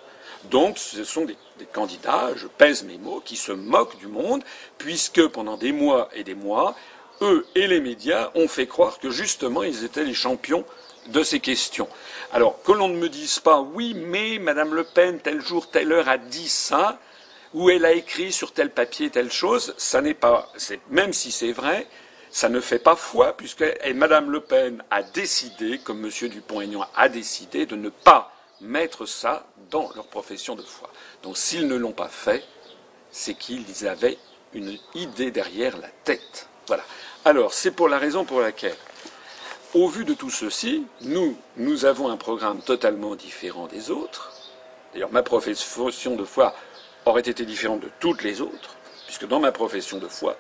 Donc 0.52 0.78
ce 0.78 1.04
sont 1.04 1.25
des, 1.25 1.38
candidats, 1.74 2.30
je 2.36 2.48
pèse 2.48 2.84
mes 2.84 2.98
mots, 2.98 3.22
qui 3.24 3.36
se 3.36 3.52
moquent 3.52 3.98
du 3.98 4.08
monde, 4.08 4.44
puisque 4.78 5.25
pendant 5.28 5.58
des 5.58 5.72
mois 5.72 6.10
et 6.14 6.24
des 6.24 6.36
mois, 6.36 6.75
eux 7.22 7.46
et 7.56 7.68
les 7.68 7.80
médias 7.80 8.32
ont 8.36 8.48
fait 8.48 8.68
croire 8.68 9.00
que 9.00 9.10
justement 9.10 9.64
ils 9.64 9.84
étaient 9.84 10.04
les 10.04 10.14
champions 10.14 10.66
de 11.08 11.24
ces 11.24 11.40
questions. 11.40 11.88
Alors 12.32 12.62
que 12.64 12.72
l'on 12.72 12.90
ne 12.90 12.98
me 12.98 13.10
dise 13.10 13.40
pas 13.40 13.62
oui, 13.62 13.94
mais 13.94 14.40
Madame 14.40 14.74
Le 14.74 14.84
Pen, 14.84 15.20
tel 15.20 15.42
jour, 15.42 15.70
telle 15.70 15.92
heure 15.92 16.10
a 16.10 16.18
dit 16.18 16.50
ça, 16.50 17.00
ou 17.53 17.70
elle 17.70 17.86
a 17.86 17.94
écrit 17.94 18.31
sur 18.31 18.51
tel 18.51 18.70
papier 18.70 19.10
telle 19.10 19.31
chose, 19.31 19.74
ça 19.77 20.01
n'est 20.01 20.14
pas, 20.14 20.51
même 20.90 21.14
si 21.14 21.31
c'est 21.31 21.53
vrai, 21.53 21.88
ça 22.29 22.50
ne 22.50 22.60
fait 22.60 22.79
pas 22.79 22.98
foi, 22.98 23.34
puisque 23.38 23.64
Madame 23.94 24.29
Le 24.29 24.42
Pen 24.42 24.84
a 24.92 25.03
décidé, 25.03 25.79
comme 25.79 26.03
M. 26.03 26.29
Dupont-Aignan 26.29 26.86
a 26.96 27.08
décidé, 27.08 27.66
de 27.66 27.75
ne 27.75 27.90
pas 27.90 28.35
mettre 28.61 29.05
ça 29.05 29.46
dans 29.70 29.91
leur 29.96 30.07
profession 30.07 30.55
de 30.55 30.61
foi. 30.61 30.89
Donc 31.24 31.37
s'ils 31.37 31.68
ne 31.68 31.75
l'ont 31.75 31.91
pas 31.91 32.07
fait, 32.07 32.44
c'est 33.11 33.33
qu'ils 33.33 33.87
avaient 33.87 34.18
une 34.53 34.77
idée 34.94 35.31
derrière 35.31 35.77
la 35.77 35.89
tête. 36.03 36.48
Voilà. 36.68 36.83
Alors, 37.24 37.53
c'est 37.53 37.72
pour 37.72 37.89
la 37.89 37.98
raison 37.98 38.25
pour 38.25 38.41
laquelle, 38.41 38.75
au 39.74 39.87
vu 39.87 40.05
de 40.05 40.13
tout 40.13 40.29
ceci, 40.29 40.85
nous, 41.01 41.37
nous 41.57 41.85
avons 41.85 42.09
un 42.09 42.18
programme 42.18 42.61
totalement 42.61 43.15
différent 43.15 43.68
des 43.68 43.91
autres. 43.91 44.31
D'ailleurs, 44.94 45.11
ma 45.11 45.24
profession 45.24 46.15
de 46.15 46.24
foi 46.24 46.55
aurait 47.05 47.22
été 47.22 47.46
différente 47.46 47.81
de 47.81 47.89
toutes 48.00 48.24
les 48.24 48.41
autres, 48.41 48.75
puisque 49.05 49.27
dans 49.27 49.39
ma 49.39 49.51
profession 49.51 49.98
de 49.98 50.07
foi, 50.07 50.37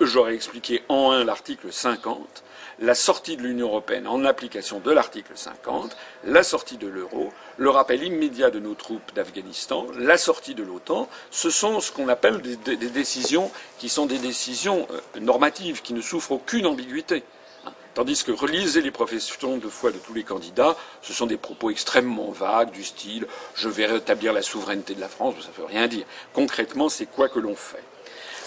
j'aurais 0.00 0.34
expliqué 0.34 0.82
en 0.88 1.12
un 1.12 1.24
l'article 1.24 1.72
50, 1.72 2.42
la 2.80 2.94
sortie 2.94 3.36
de 3.36 3.42
l'Union 3.42 3.68
européenne 3.68 4.06
en 4.06 4.24
application 4.24 4.80
de 4.80 4.90
l'article 4.90 5.32
50, 5.34 5.96
la 6.24 6.42
sortie 6.42 6.76
de 6.76 6.88
l'euro, 6.88 7.32
le 7.56 7.70
rappel 7.70 8.02
immédiat 8.02 8.50
de 8.50 8.58
nos 8.58 8.74
troupes 8.74 9.12
d'Afghanistan, 9.14 9.86
la 9.98 10.16
sortie 10.16 10.54
de 10.54 10.62
l'OTAN, 10.62 11.08
ce 11.30 11.50
sont 11.50 11.80
ce 11.80 11.92
qu'on 11.92 12.08
appelle 12.08 12.40
des, 12.40 12.76
décisions 12.76 13.50
qui 13.78 13.88
sont 13.88 14.06
des 14.06 14.18
décisions 14.18 14.86
euh, 14.90 15.20
normatives, 15.20 15.82
qui 15.82 15.94
ne 15.94 16.00
souffrent 16.00 16.32
aucune 16.32 16.66
ambiguïté. 16.66 17.24
Tandis 17.94 18.24
que 18.24 18.32
relisez 18.32 18.80
les 18.80 18.90
professions 18.90 19.58
de 19.58 19.68
foi 19.68 19.92
de 19.92 19.98
tous 19.98 20.14
les 20.14 20.24
candidats, 20.24 20.76
ce 21.02 21.12
sont 21.12 21.26
des 21.26 21.36
propos 21.36 21.68
extrêmement 21.68 22.30
vagues, 22.30 22.70
du 22.70 22.84
style 22.84 23.26
je 23.54 23.68
vais 23.68 23.84
rétablir 23.84 24.32
la 24.32 24.40
souveraineté 24.40 24.94
de 24.94 25.00
la 25.00 25.08
France, 25.08 25.34
ça 25.40 25.48
ne 25.48 25.54
veut 25.54 25.66
rien 25.66 25.88
dire. 25.88 26.06
Concrètement, 26.32 26.88
c'est 26.88 27.06
quoi 27.06 27.28
que 27.28 27.38
l'on 27.38 27.54
fait 27.54 27.84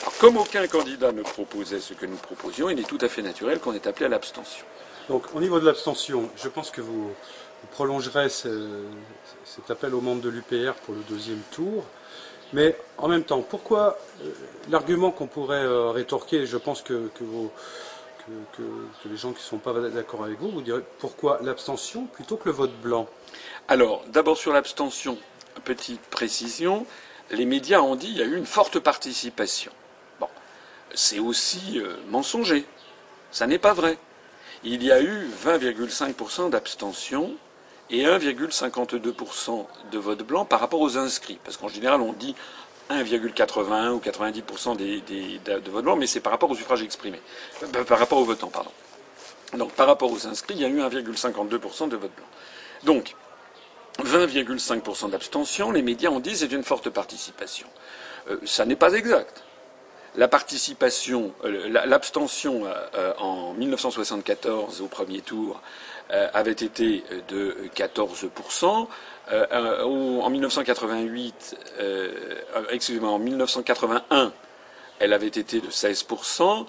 alors, 0.02 0.18
comme 0.18 0.38
aucun 0.38 0.68
candidat 0.68 1.12
ne 1.12 1.22
proposait 1.22 1.80
ce 1.80 1.94
que 1.94 2.06
nous 2.06 2.18
proposions, 2.18 2.70
il 2.70 2.80
est 2.80 2.88
tout 2.88 2.98
à 3.02 3.08
fait 3.08 3.22
naturel 3.22 3.60
qu'on 3.60 3.74
ait 3.74 3.88
appelé 3.88 4.06
à 4.06 4.10
l'abstention. 4.10 4.66
Donc, 5.10 5.24
au 5.34 5.40
niveau 5.40 5.60
de 5.60 5.66
l'abstention, 5.66 6.30
je 6.36 6.48
pense 6.48 6.72
que 6.72 6.82
vous, 6.82 7.08
vous 7.10 7.68
prolongerez 7.72 8.30
ce, 8.30 8.84
cet 9.46 9.72
appel 9.72 9.94
aux 9.94 10.02
membres 10.02 10.22
de 10.22 10.30
l'UPR 10.30 10.74
pour 10.86 10.96
le 10.96 11.02
deuxième 11.10 11.42
tour. 11.52 11.86
Mais 12.54 12.76
en 12.98 13.08
même 13.08 13.24
temps, 13.24 13.42
pourquoi 13.42 13.98
euh, 14.24 14.32
l'argument 14.70 15.12
qu'on 15.12 15.28
pourrait 15.28 15.64
euh, 15.64 15.90
rétorquer, 15.90 16.46
je 16.46 16.58
pense 16.58 16.82
que, 16.82 17.10
que, 17.16 17.24
vos, 17.24 17.52
que, 18.26 18.58
que, 18.58 19.10
les 19.10 19.18
gens 19.18 19.32
qui 19.32 19.40
ne 19.40 19.44
sont 19.44 19.58
pas 19.58 19.74
d'accord 19.74 20.24
avec 20.24 20.40
vous, 20.40 20.50
vous 20.52 20.62
direz 20.62 20.82
pourquoi 21.00 21.40
l'abstention 21.42 22.06
plutôt 22.06 22.38
que 22.38 22.46
le 22.46 22.56
vote 22.56 22.76
blanc? 22.82 23.08
Alors, 23.68 24.04
d'abord 24.10 24.38
sur 24.38 24.54
l'abstention, 24.54 25.18
petite 25.64 26.02
précision, 26.02 26.86
les 27.32 27.46
médias 27.46 27.82
ont 27.82 27.96
dit 27.96 28.08
qu'il 28.08 28.18
y 28.18 28.22
a 28.22 28.26
eu 28.26 28.38
une 28.38 28.46
forte 28.46 28.80
participation 28.80 29.72
c'est 30.96 31.20
aussi 31.20 31.80
euh, 31.80 31.96
mensonger. 32.10 32.66
Ça 33.32 33.48
n'est 33.48 33.60
pas 33.60 33.74
vrai. 33.74 33.98
Il 34.64 34.84
y 34.84 34.92
a 34.92 35.02
eu 35.02 35.30
20,5% 35.46 36.50
d'abstention 36.50 37.36
et 37.90 38.04
1,52% 38.04 39.66
de 39.92 39.98
vote 39.98 40.24
blanc 40.24 40.46
par 40.46 40.60
rapport 40.60 40.82
aux 40.82 40.98
inscrits. 40.98 41.40
Parce 41.44 41.58
qu'en 41.58 41.68
général, 41.68 42.02
on 42.02 42.14
dit 42.14 42.36
1,81 42.90 43.92
ou 43.92 44.00
90% 44.00 44.78
des, 44.78 45.02
des, 45.02 45.40
de 45.40 45.70
vote 45.70 45.84
blanc, 45.84 45.96
mais 45.96 46.08
c'est 46.08 46.20
par 46.20 46.32
rapport 46.32 46.50
aux 46.50 46.56
suffrages 46.56 46.82
exprimés. 46.82 47.22
Euh, 47.64 47.84
par 47.84 48.00
rapport 48.00 48.20
aux 48.20 48.26
votants, 48.26 48.50
pardon. 48.50 48.72
Donc 49.58 49.72
par 49.74 49.88
rapport 49.88 50.12
aux 50.12 50.28
inscrits, 50.28 50.56
il 50.56 50.62
y 50.62 50.66
a 50.66 50.70
eu 50.70 50.80
1,52% 50.80 51.90
de 51.90 51.96
vote 51.96 52.12
blanc. 52.16 52.26
Donc, 52.84 53.16
20,5% 54.04 55.10
d'abstention, 55.10 55.72
les 55.72 55.82
médias 55.82 56.10
ont 56.10 56.20
dit 56.20 56.36
c'est 56.36 56.52
une 56.52 56.64
forte 56.64 56.90
participation. 56.90 57.68
Euh, 58.30 58.38
ça 58.46 58.66
n'est 58.66 58.76
pas 58.76 58.94
exact 58.94 59.45
la 60.18 60.28
participation, 60.28 61.32
euh, 61.44 61.70
l'abstention 61.86 62.64
euh, 62.66 63.14
en 63.18 63.54
1974 63.54 64.82
au 64.82 64.88
premier 64.88 65.22
tour 65.22 65.62
euh, 66.12 66.28
avait 66.34 66.52
été 66.52 67.04
de 67.28 67.58
14%. 67.76 68.88
en 69.32 70.30
1988, 70.30 71.58
excusez-moi, 72.72 73.10
en 73.10 73.20
1981, 73.20 74.32
elle 75.00 75.14
avait 75.14 75.28
été 75.28 75.60
de 75.60 75.68
16%. 75.68 76.66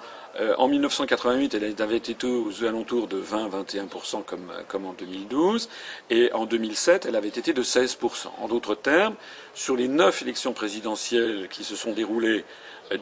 En 0.59 0.69
1988, 0.69 1.55
elle 1.55 1.75
avait 1.83 1.97
été 1.97 2.27
aux 2.27 2.65
alentours 2.65 3.07
de 3.09 3.21
20-21% 3.21 4.23
comme, 4.25 4.53
comme 4.69 4.85
en 4.85 4.93
2012. 4.93 5.69
Et 6.11 6.33
en 6.33 6.47
2007, 6.47 7.07
elle 7.07 7.17
avait 7.17 7.29
été 7.29 7.53
de 7.53 7.63
16%. 7.63 8.29
En 8.39 8.49
d'autres 8.49 8.75
termes, 8.75 9.15
sur 9.55 9.77
les 9.77 9.89
neuf 9.89 10.23
élections 10.23 10.53
présidentielles 10.53 11.49
qui 11.49 11.65
se 11.65 11.75
sont 11.75 11.93
déroulées 11.93 12.45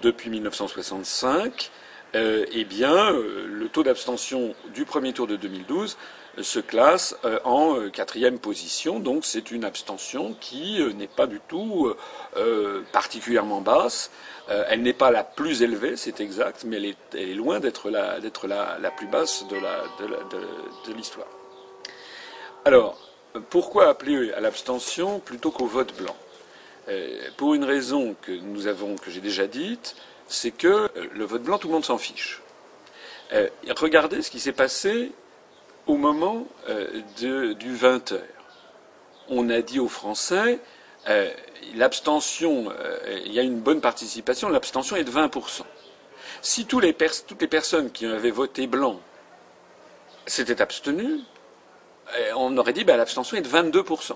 depuis 0.03 0.31
1965, 0.31 1.71
euh, 2.15 2.47
eh 2.53 2.65
bien, 2.65 3.13
euh, 3.13 3.47
le 3.49 3.69
taux 3.69 3.83
d'abstention 3.83 4.55
du 4.73 4.85
premier 4.85 5.13
tour 5.13 5.27
de 5.27 5.37
2012 5.37 5.97
euh, 5.97 6.24
se 6.43 6.59
classe 6.59 7.17
en 7.45 7.89
quatrième 7.91 8.39
position. 8.39 8.99
Donc, 9.01 9.25
c'est 9.25 9.51
une 9.51 9.65
abstention 9.65 10.35
qui 10.41 10.83
n'est 10.95 11.09
pas 11.09 11.27
du 11.27 11.41
tout 11.49 11.95
particulièrement 12.93 13.61
basse. 13.61 14.11
elle 14.49 14.83
n'est 14.83 14.93
pas 14.93 15.11
la 15.11 15.25
plus 15.25 15.63
élevée, 15.63 15.97
c'est 15.97 16.21
exact, 16.21 16.65
mais 16.65 16.77
elle 16.77 17.21
est, 17.21 17.35
loin 17.35 17.61
d'être 17.61 17.91
la, 17.91 18.19
la, 18.19 18.91
plus 18.91 19.07
basse 19.07 19.45
de 19.49 20.93
l'histoire. 20.93 21.27
Alors, 22.65 22.99
pourquoi 23.51 23.89
appeler 23.89 24.33
à 24.33 24.41
l'abstention 24.41 25.19
plutôt 25.19 25.51
qu'au 25.51 25.67
vote 25.67 25.95
blanc? 25.97 26.17
Euh, 26.89 27.29
pour 27.37 27.55
une 27.55 27.65
raison 27.65 28.15
que 28.23 28.33
nous 28.33 28.67
avons, 28.67 28.97
que 28.97 29.11
j'ai 29.11 29.21
déjà 29.21 29.47
dite, 29.47 29.97
c'est 30.29 30.51
que 30.51 30.69
euh, 30.69 30.89
le 31.13 31.25
vote 31.25 31.43
blanc, 31.43 31.59
tout 31.59 31.69
le 31.69 31.75
monde 31.75 31.85
s'en 31.85 31.99
fiche. 31.99 32.43
Euh, 33.33 33.49
regardez 33.77 34.23
ce 34.23 34.31
qui 34.31 34.39
s'est 34.39 34.53
passé 34.53 35.13
au 35.87 35.97
moment 35.97 36.47
du 37.19 37.75
20 37.75 38.13
heures. 38.13 38.21
on 39.29 39.49
a 39.51 39.61
dit 39.63 39.79
aux 39.81 39.89
Français, 39.89 40.61
euh, 41.09 41.31
l'abstention, 41.75 42.71
euh, 42.71 43.21
il 43.27 43.33
y 43.33 43.39
a 43.39 43.43
une 43.43 43.61
bonne 43.61 43.81
participation, 43.81 44.49
l'abstention 44.49 44.97
est 44.97 45.05
de 45.05 45.11
20%. 45.11 45.63
Si 46.41 46.67
toutes 46.67 46.83
les 46.83 46.93
personnes 46.93 47.91
qui 47.91 48.07
avaient 48.07 48.31
voté 48.31 48.67
blanc 48.67 49.01
s'étaient 50.27 50.63
abstenues, 50.63 51.21
euh, 52.17 52.33
on 52.37 52.57
aurait 52.57 52.73
dit 52.73 52.85
ben, 52.85 52.97
l'abstention 52.97 53.37
est 53.37 53.43
de 53.43 53.49
22%. 53.49 54.13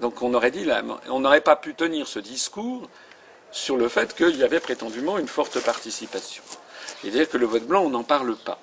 Donc 0.00 0.22
on 0.22 0.34
aurait 0.34 0.50
dit, 0.50 0.66
on 1.08 1.20
n'aurait 1.20 1.40
pas 1.40 1.56
pu 1.56 1.74
tenir 1.74 2.06
ce 2.06 2.18
discours 2.18 2.88
sur 3.50 3.76
le 3.76 3.88
fait 3.88 4.14
qu'il 4.14 4.36
y 4.36 4.44
avait 4.44 4.60
prétendument 4.60 5.18
une 5.18 5.28
forte 5.28 5.58
participation. 5.60 6.42
C'est-à-dire 7.00 7.28
que 7.28 7.38
le 7.38 7.46
vote 7.46 7.64
blanc, 7.64 7.84
on 7.84 7.90
n'en 7.90 8.04
parle 8.04 8.36
pas. 8.36 8.60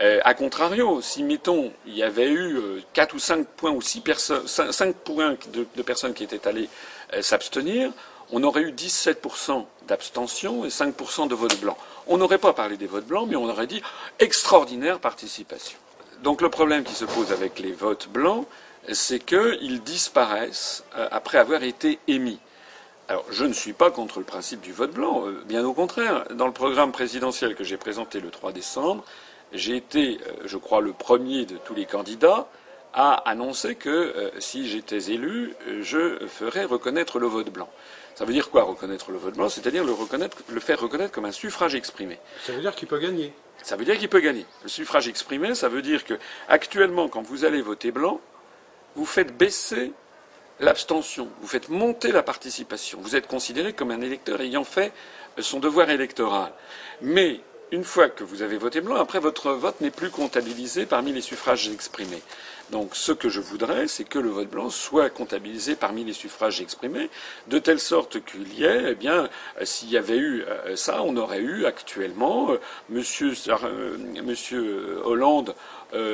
Euh, 0.00 0.20
a 0.24 0.34
contrario, 0.34 1.00
si 1.02 1.22
mettons 1.22 1.70
il 1.86 1.94
y 1.94 2.02
avait 2.02 2.28
eu 2.28 2.56
euh, 2.56 2.80
quatre 2.92 3.14
ou 3.14 3.18
cinq 3.18 3.46
points 3.46 3.72
ou 3.72 3.82
cinq 3.82 4.94
points 4.96 5.36
de, 5.52 5.82
personnes 5.82 6.14
qui 6.14 6.24
étaient 6.24 6.48
allées 6.48 6.68
euh, 7.12 7.20
s'abstenir, 7.20 7.92
on 8.30 8.42
aurait 8.42 8.62
eu 8.62 8.72
17% 8.72 9.66
d'abstention 9.86 10.64
et 10.64 10.68
5% 10.68 11.28
de 11.28 11.34
vote 11.34 11.60
blanc. 11.60 11.76
On 12.06 12.16
n'aurait 12.16 12.38
pas 12.38 12.54
parlé 12.54 12.78
des 12.78 12.86
votes 12.86 13.06
blancs, 13.06 13.26
mais 13.28 13.36
on 13.36 13.48
aurait 13.48 13.66
dit 13.66 13.82
extraordinaire 14.18 14.98
participation. 14.98 15.78
Donc 16.22 16.40
le 16.40 16.48
problème 16.48 16.84
qui 16.84 16.94
se 16.94 17.04
pose 17.04 17.30
avec 17.32 17.58
les 17.58 17.72
votes 17.72 18.08
blancs, 18.08 18.46
c'est 18.92 19.18
qu'ils 19.18 19.82
disparaissent 19.82 20.84
après 21.10 21.38
avoir 21.38 21.62
été 21.62 21.98
émis. 22.08 22.38
Alors, 23.08 23.24
je 23.30 23.44
ne 23.44 23.52
suis 23.52 23.72
pas 23.72 23.90
contre 23.90 24.20
le 24.20 24.24
principe 24.24 24.60
du 24.60 24.72
vote 24.72 24.92
blanc, 24.92 25.24
bien 25.46 25.64
au 25.64 25.74
contraire. 25.74 26.24
Dans 26.30 26.46
le 26.46 26.52
programme 26.52 26.92
présidentiel 26.92 27.54
que 27.54 27.64
j'ai 27.64 27.76
présenté 27.76 28.20
le 28.20 28.30
3 28.30 28.52
décembre, 28.52 29.04
j'ai 29.52 29.76
été, 29.76 30.18
euh, 30.26 30.42
je 30.44 30.56
crois, 30.56 30.80
le 30.80 30.92
premier 30.92 31.44
de 31.44 31.56
tous 31.56 31.74
les 31.74 31.86
candidats 31.86 32.48
à 32.94 33.14
annoncer 33.28 33.74
que 33.74 33.88
euh, 33.88 34.30
si 34.38 34.68
j'étais 34.68 35.12
élu, 35.12 35.54
je 35.80 36.26
ferais 36.26 36.64
reconnaître 36.64 37.18
le 37.18 37.26
vote 37.26 37.50
blanc. 37.50 37.70
Ça 38.14 38.26
veut 38.26 38.32
dire 38.34 38.50
quoi 38.50 38.64
reconnaître 38.64 39.10
le 39.10 39.18
vote 39.18 39.34
blanc? 39.34 39.48
C'est-à-dire 39.48 39.84
le, 39.84 39.94
le 40.48 40.60
faire 40.60 40.78
reconnaître 40.80 41.12
comme 41.12 41.24
un 41.24 41.32
suffrage 41.32 41.74
exprimé. 41.74 42.18
Ça 42.44 42.52
veut 42.52 42.60
dire 42.60 42.74
qu'il 42.74 42.88
peut 42.88 42.98
gagner. 42.98 43.32
Ça 43.62 43.76
veut 43.76 43.84
dire 43.84 43.96
qu'il 43.98 44.08
peut 44.08 44.20
gagner. 44.20 44.44
Le 44.62 44.68
suffrage 44.68 45.08
exprimé, 45.08 45.54
ça 45.54 45.68
veut 45.68 45.82
dire 45.82 46.04
que 46.04 46.14
actuellement, 46.48 47.08
quand 47.08 47.22
vous 47.22 47.44
allez 47.44 47.62
voter 47.62 47.92
blanc, 47.92 48.20
vous 48.96 49.06
faites 49.06 49.36
baisser 49.36 49.92
l'abstention, 50.60 51.28
vous 51.40 51.48
faites 51.48 51.68
monter 51.68 52.12
la 52.12 52.22
participation. 52.22 52.98
Vous 53.00 53.16
êtes 53.16 53.26
considéré 53.26 53.72
comme 53.72 53.90
un 53.90 54.00
électeur 54.00 54.40
ayant 54.40 54.64
fait 54.64 54.92
son 55.38 55.60
devoir 55.60 55.88
électoral. 55.90 56.52
Mais 57.00 57.40
une 57.72 57.84
fois 57.84 58.10
que 58.10 58.22
vous 58.22 58.42
avez 58.42 58.58
voté 58.58 58.82
blanc, 58.82 58.96
après 58.96 59.18
votre 59.18 59.52
vote 59.52 59.80
n'est 59.80 59.90
plus 59.90 60.10
comptabilisé 60.10 60.84
parmi 60.84 61.10
les 61.10 61.22
suffrages 61.22 61.68
exprimés. 61.70 62.22
Donc 62.70 62.90
ce 62.94 63.12
que 63.12 63.28
je 63.28 63.40
voudrais, 63.40 63.86
c'est 63.88 64.04
que 64.04 64.18
le 64.18 64.30
vote 64.30 64.48
blanc 64.48 64.70
soit 64.70 65.10
comptabilisé 65.10 65.76
parmi 65.76 66.04
les 66.04 66.12
suffrages 66.12 66.60
exprimés, 66.60 67.10
de 67.48 67.58
telle 67.58 67.80
sorte 67.80 68.24
qu'il 68.24 68.52
y 68.54 68.64
ait, 68.64 68.84
eh 68.90 68.94
bien, 68.94 69.28
euh, 69.60 69.64
s'il 69.64 69.90
y 69.90 69.96
avait 69.96 70.16
eu 70.16 70.42
euh, 70.42 70.76
ça, 70.76 71.02
on 71.02 71.16
aurait 71.16 71.40
eu 71.40 71.66
actuellement 71.66 72.50
euh, 72.52 72.58
Monsieur, 72.88 73.32
Hollande 75.04 75.54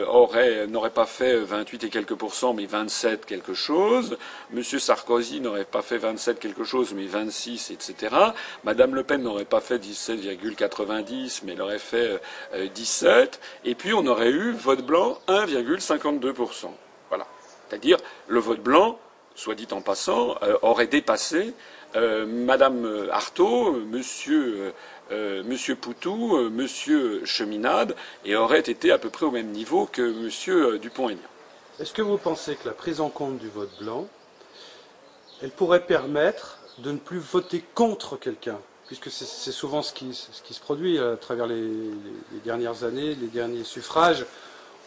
aurait 0.09 0.67
n'aurait 0.67 0.91
pas 0.91 1.07
fait 1.07 1.37
28 1.37 1.85
et 1.85 1.89
quelques 1.89 2.17
pourcents, 2.17 2.53
mais 2.53 2.67
27 2.67 3.27
quelque 3.27 3.55
chose. 3.55 4.19
Monsieur 4.51 4.81
Sarkozy 4.81 5.41
n'aurait 5.41 5.65
pas 5.65 5.83
fait 5.83 5.99
27 5.99 6.41
quelque 6.41 6.65
chose, 6.65 6.95
mais 6.97 7.07
26, 7.07 7.71
etc. 7.71 8.17
Madame 8.65 8.97
Le 8.97 9.05
Pen 9.05 9.23
n'aurait 9.23 9.45
pas 9.45 9.61
fait 9.61 9.79
17,90, 9.79 11.43
mais 11.45 11.53
elle 11.53 11.63
aurait 11.63 11.79
fait 11.79 12.21
17. 12.75 13.39
Et 13.67 13.77
puis 13.77 13.95
on 13.95 14.05
aurait 14.07 14.31
eu 14.31 14.51
vote 14.51 14.85
blanc 14.85 15.17
1,52%. 15.29 16.38
Voilà. 17.09 17.27
C'est-à-dire 17.68 17.98
le 18.29 18.40
vote 18.40 18.61
blanc, 18.61 18.98
soit 19.35 19.55
dit 19.55 19.68
en 19.70 19.81
passant, 19.81 20.37
euh, 20.42 20.57
aurait 20.62 20.87
dépassé 20.87 21.55
euh, 21.96 22.27
Madame 22.27 23.09
Artaud, 23.11 23.72
Monsieur, 23.72 24.74
euh, 25.11 25.42
Monsieur 25.44 25.74
Poutou, 25.77 26.37
Monsieur 26.51 27.24
Cheminade, 27.24 27.94
et 28.24 28.37
aurait 28.37 28.61
été 28.61 28.92
à 28.92 28.98
peu 28.98 29.11
près 29.11 29.27
au 29.27 29.31
même 29.31 29.51
niveau 29.51 29.88
que 29.90 30.03
Monsieur 30.03 30.79
Dupont-Aignan. 30.79 31.20
Est-ce 31.81 31.92
que 31.92 32.03
vous 32.03 32.18
pensez 32.18 32.57
que 32.57 32.66
la 32.66 32.74
prise 32.74 33.01
en 33.01 33.09
compte 33.09 33.38
du 33.38 33.48
vote 33.48 33.70
blanc, 33.81 34.09
elle 35.42 35.51
pourrait 35.51 35.87
permettre 35.87 36.59
de 36.79 36.90
ne 36.92 36.98
plus 36.98 37.18
voter 37.18 37.64
contre 37.74 38.16
quelqu'un? 38.16 38.59
Puisque 38.87 39.11
c'est 39.11 39.53
souvent 39.53 39.83
ce 39.83 39.92
qui, 39.92 40.14
se 40.14 40.61
produit 40.61 40.98
à 40.98 41.16
travers 41.16 41.46
les 41.46 41.90
dernières 42.42 42.85
années, 42.85 43.14
les 43.14 43.27
derniers 43.27 43.64
suffrages 43.64 44.24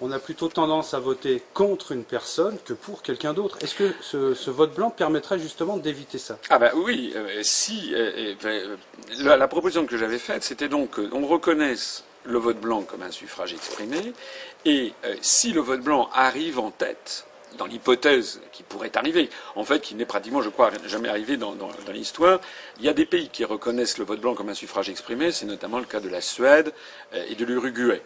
on 0.01 0.11
a 0.11 0.19
plutôt 0.19 0.49
tendance 0.49 0.93
à 0.93 0.99
voter 0.99 1.41
contre 1.53 1.91
une 1.91 2.03
personne 2.03 2.57
que 2.65 2.73
pour 2.73 3.03
quelqu'un 3.03 3.33
d'autre. 3.33 3.57
Est-ce 3.61 3.75
que 3.75 3.93
ce, 4.01 4.49
vote 4.49 4.73
blanc 4.73 4.89
permettrait 4.89 5.39
justement 5.39 5.77
d'éviter 5.77 6.17
ça? 6.17 6.39
Ah 6.49 6.57
ben 6.57 6.71
oui, 6.75 7.13
euh, 7.15 7.39
si 7.43 7.93
euh, 7.93 8.33
euh, 8.43 8.75
la, 9.19 9.47
proposition 9.47 9.85
que 9.85 9.97
j'avais 9.97 10.17
faite, 10.17 10.43
c'était 10.43 10.67
donc 10.67 11.09
qu'on 11.09 11.25
reconnaisse 11.27 12.03
le 12.25 12.39
vote 12.39 12.59
blanc 12.59 12.81
comme 12.81 13.03
un 13.03 13.11
suffrage 13.11 13.53
exprimé, 13.53 14.13
et 14.65 14.93
si 15.21 15.53
le 15.53 15.61
vote 15.61 15.81
blanc 15.81 16.09
arrive 16.13 16.59
en 16.59 16.69
tête, 16.69 17.25
dans 17.57 17.65
l'hypothèse 17.65 18.41
qui 18.51 18.63
pourrait 18.63 18.95
arriver, 18.95 19.29
en 19.55 19.63
fait, 19.63 19.81
qui 19.81 19.95
n'est 19.95 20.05
pratiquement, 20.05 20.41
je 20.41 20.49
crois, 20.49 20.69
jamais 20.85 21.09
arrivé 21.09 21.35
dans 21.35 21.57
l'histoire, 21.91 22.39
il 22.77 22.85
y 22.85 22.89
a 22.89 22.93
des 22.93 23.07
pays 23.07 23.29
qui 23.29 23.43
reconnaissent 23.43 23.97
le 23.97 24.05
vote 24.05 24.21
blanc 24.21 24.35
comme 24.35 24.49
un 24.49 24.53
suffrage 24.53 24.89
exprimé, 24.89 25.31
c'est 25.31 25.47
notamment 25.47 25.79
le 25.79 25.85
cas 25.85 25.99
de 25.99 26.09
la 26.09 26.21
Suède 26.21 26.73
et 27.11 27.33
de 27.33 27.43
l'Uruguay. 27.43 28.01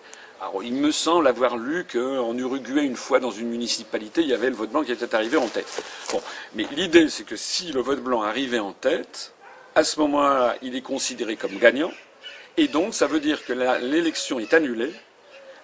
Il 0.64 0.74
me 0.74 0.92
semble 0.92 1.28
avoir 1.28 1.58
lu 1.58 1.86
qu'en 1.92 2.38
Uruguay, 2.38 2.84
une 2.84 2.96
fois 2.96 3.20
dans 3.20 3.32
une 3.32 3.50
municipalité, 3.50 4.22
il 4.22 4.28
y 4.28 4.34
avait 4.34 4.50
le 4.50 4.56
vote 4.56 4.72
blanc 4.72 4.84
qui 4.84 4.92
était 4.92 5.14
arrivé 5.14 5.38
en 5.38 5.48
tête. 5.48 5.84
Bon, 6.12 6.22
mais 6.54 6.66
l'idée, 6.72 7.10
c'est 7.10 7.24
que 7.24 7.36
si 7.36 7.72
le 7.72 7.82
vote 7.82 8.00
blanc 8.00 8.22
arrivait 8.22 8.60
en 8.60 8.74
tête, 8.74 9.34
à 9.76 9.84
ce 9.84 10.00
moment-là, 10.00 10.56
il 10.62 10.76
est 10.76 10.82
considéré 10.82 11.36
comme 11.36 11.58
gagnant, 11.58 11.92
et 12.58 12.68
donc 12.68 12.94
ça 12.94 13.08
veut 13.08 13.20
dire 13.20 13.46
que 13.46 13.54
l'élection 13.54 14.40
est 14.40 14.54
annulée. 14.54 14.94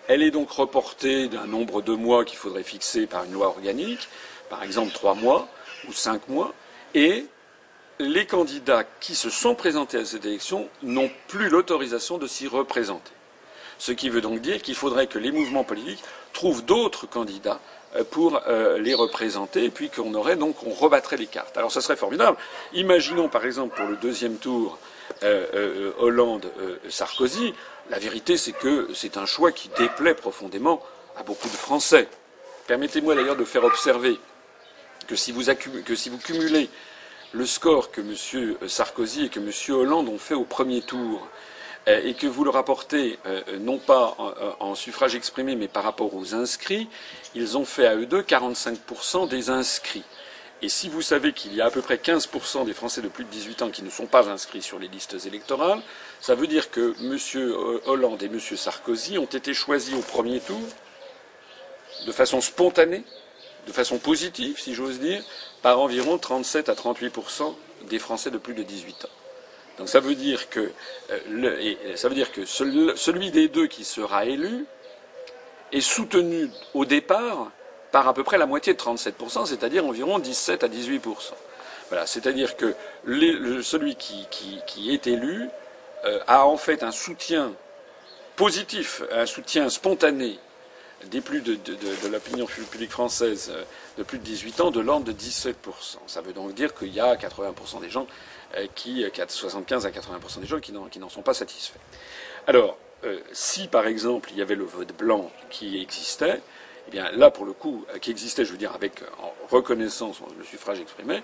Elle 0.07 0.23
est 0.23 0.31
donc 0.31 0.51
reportée 0.51 1.29
d'un 1.29 1.47
nombre 1.47 1.81
de 1.81 1.93
mois 1.93 2.25
qu'il 2.25 2.37
faudrait 2.37 2.63
fixer 2.63 3.07
par 3.07 3.23
une 3.23 3.33
loi 3.33 3.47
organique, 3.47 4.09
par 4.49 4.63
exemple 4.63 4.91
trois 4.91 5.15
mois 5.15 5.47
ou 5.87 5.93
cinq 5.93 6.27
mois, 6.27 6.53
et 6.93 7.25
les 7.99 8.25
candidats 8.25 8.83
qui 8.99 9.15
se 9.15 9.29
sont 9.29 9.55
présentés 9.55 9.97
à 9.97 10.05
cette 10.05 10.25
élection 10.25 10.67
n'ont 10.83 11.09
plus 11.27 11.49
l'autorisation 11.49 12.17
de 12.17 12.27
s'y 12.27 12.47
représenter. 12.47 13.11
Ce 13.81 13.91
qui 13.91 14.09
veut 14.09 14.21
donc 14.21 14.41
dire 14.41 14.61
qu'il 14.61 14.75
faudrait 14.75 15.07
que 15.07 15.17
les 15.17 15.31
mouvements 15.31 15.63
politiques 15.63 16.03
trouvent 16.33 16.63
d'autres 16.63 17.07
candidats 17.07 17.59
euh, 17.95 18.03
pour 18.03 18.39
euh, 18.47 18.77
les 18.77 18.93
représenter, 18.93 19.63
et 19.63 19.69
puis 19.71 19.89
qu'on 19.89 20.13
aurait 20.13 20.35
donc 20.35 20.55
on 20.67 20.69
rebattrait 20.69 21.17
les 21.17 21.25
cartes. 21.25 21.57
Alors 21.57 21.71
ça 21.71 21.81
serait 21.81 21.95
formidable. 21.95 22.37
Imaginons 22.73 23.27
par 23.27 23.43
exemple 23.43 23.75
pour 23.75 23.87
le 23.87 23.95
deuxième 23.95 24.35
tour 24.35 24.77
euh, 25.23 25.91
Hollande-Sarkozy. 25.97 27.55
La 27.89 27.97
vérité, 27.97 28.37
c'est 28.37 28.51
que 28.51 28.89
c'est 28.93 29.17
un 29.17 29.25
choix 29.25 29.51
qui 29.51 29.69
déplaît 29.69 30.13
profondément 30.13 30.83
à 31.17 31.23
beaucoup 31.23 31.47
de 31.47 31.53
Français. 31.53 32.07
Permettez-moi 32.67 33.15
d'ailleurs 33.15 33.35
de 33.35 33.45
faire 33.45 33.63
observer 33.63 34.19
que 35.07 35.15
si, 35.15 35.31
vous 35.31 35.45
que 35.83 35.95
si 35.95 36.11
vous 36.11 36.19
cumulez 36.19 36.69
le 37.31 37.47
score 37.47 37.89
que 37.89 38.01
M. 38.01 38.57
Sarkozy 38.67 39.25
et 39.25 39.29
que 39.29 39.39
M. 39.39 39.51
Hollande 39.75 40.07
ont 40.07 40.19
fait 40.19 40.35
au 40.35 40.43
premier 40.43 40.81
tour 40.81 41.27
et 41.87 42.13
que 42.13 42.27
vous 42.27 42.43
le 42.43 42.51
rapportez 42.51 43.17
euh, 43.25 43.41
non 43.59 43.79
pas 43.79 44.15
en, 44.59 44.75
suffrage 44.75 45.15
exprimé 45.15 45.55
mais 45.55 45.67
par 45.67 45.83
rapport 45.83 46.13
aux 46.15 46.35
inscrits, 46.35 46.87
ils 47.33 47.57
ont 47.57 47.65
fait 47.65 47.87
à 47.87 47.95
eux 47.95 48.05
deux 48.05 48.21
45% 48.21 49.27
des 49.27 49.49
inscrits. 49.49 50.03
Et 50.61 50.69
si 50.69 50.89
vous 50.89 51.01
savez 51.01 51.33
qu'il 51.33 51.55
y 51.55 51.61
a 51.61 51.65
à 51.65 51.71
peu 51.71 51.81
près 51.81 51.95
15% 51.95 52.65
des 52.65 52.73
Français 52.73 53.01
de 53.01 53.07
plus 53.07 53.23
de 53.23 53.29
18 53.31 53.63
ans 53.63 53.69
qui 53.71 53.81
ne 53.81 53.89
sont 53.89 54.05
pas 54.05 54.29
inscrits 54.29 54.61
sur 54.61 54.77
les 54.77 54.87
listes 54.87 55.17
électorales, 55.25 55.81
ça 56.19 56.35
veut 56.35 56.45
dire 56.45 56.69
que 56.69 56.93
M. 57.01 57.79
Hollande 57.87 58.21
et 58.21 58.27
M. 58.27 58.39
Sarkozy 58.39 59.17
ont 59.17 59.25
été 59.25 59.55
choisis 59.55 59.95
au 59.95 60.01
premier 60.01 60.39
tour 60.39 60.61
de 62.05 62.11
façon 62.11 62.41
spontanée, 62.41 63.03
de 63.65 63.71
façon 63.71 63.97
positive, 63.97 64.59
si 64.59 64.75
j'ose 64.75 64.99
dire, 64.99 65.23
par 65.63 65.79
environ 65.79 66.19
37 66.19 66.69
à 66.69 66.73
38% 66.73 67.55
des 67.89 67.99
Français 67.99 68.29
de 68.29 68.37
plus 68.37 68.53
de 68.53 68.61
18 68.61 69.05
ans. 69.05 69.20
Donc 69.81 69.89
ça 69.89 69.99
veut 69.99 70.13
dire 70.13 70.47
que, 70.51 70.71
celui 72.45 73.31
des 73.31 73.47
deux 73.47 73.65
qui 73.65 73.83
sera 73.83 74.25
élu 74.25 74.67
est 75.71 75.81
soutenu 75.81 76.51
au 76.75 76.85
départ 76.85 77.49
par 77.91 78.07
à 78.07 78.13
peu 78.13 78.23
près 78.23 78.37
la 78.37 78.45
moitié 78.45 78.75
de 78.75 78.79
37%, 78.79 79.47
c'est-à-dire 79.47 79.83
environ 79.83 80.19
17 80.19 80.63
à 80.63 80.67
18%. 80.67 80.99
Voilà, 81.89 82.05
c'est-à-dire 82.05 82.57
que 82.57 82.75
celui 83.63 83.95
qui, 83.95 84.93
est 84.93 85.07
élu 85.07 85.49
euh, 86.05 86.19
a 86.27 86.45
en 86.45 86.57
fait 86.57 86.83
un 86.83 86.91
soutien 86.91 87.51
positif, 88.35 89.01
un 89.11 89.25
soutien 89.25 89.67
spontané 89.71 90.37
des 91.09 91.21
plus 91.21 91.41
de, 91.41 91.57
l'opinion 92.09 92.45
publique 92.45 92.91
française 92.91 93.51
euh, 93.53 93.63
de 93.97 94.03
plus 94.03 94.17
de 94.17 94.23
18 94.23 94.61
ans 94.61 94.71
de 94.71 94.79
l'ordre 94.79 95.05
de 95.05 95.13
17%. 95.13 95.53
Ça 96.07 96.21
veut 96.21 96.33
donc 96.33 96.53
dire 96.53 96.73
qu'il 96.73 96.93
y 96.93 96.99
a 96.99 97.15
80% 97.15 97.81
des 97.81 97.89
gens 97.89 98.07
euh, 98.57 98.67
qui, 98.75 99.05
75 99.27 99.85
euh, 99.85 99.89
à 99.89 99.91
80% 99.91 100.39
des 100.41 100.47
gens 100.47 100.59
qui 100.59 100.99
n'en 100.99 101.09
sont 101.09 101.21
pas 101.21 101.33
satisfaits. 101.33 101.79
Alors, 102.47 102.77
euh, 103.05 103.19
si 103.31 103.67
par 103.67 103.87
exemple 103.87 104.29
il 104.31 104.37
y 104.37 104.41
avait 104.41 104.55
le 104.55 104.65
vote 104.65 104.93
blanc 104.97 105.31
qui 105.49 105.81
existait, 105.81 106.41
eh 106.87 106.91
bien 106.91 107.11
là, 107.11 107.31
pour 107.31 107.45
le 107.45 107.53
coup, 107.53 107.85
qui 108.01 108.11
existait, 108.11 108.43
je 108.43 108.51
veux 108.51 108.57
dire, 108.57 108.73
avec 108.73 109.03
en 109.21 109.33
reconnaissance 109.49 110.19
le 110.37 110.43
suffrage 110.43 110.81
exprimé, 110.81 111.21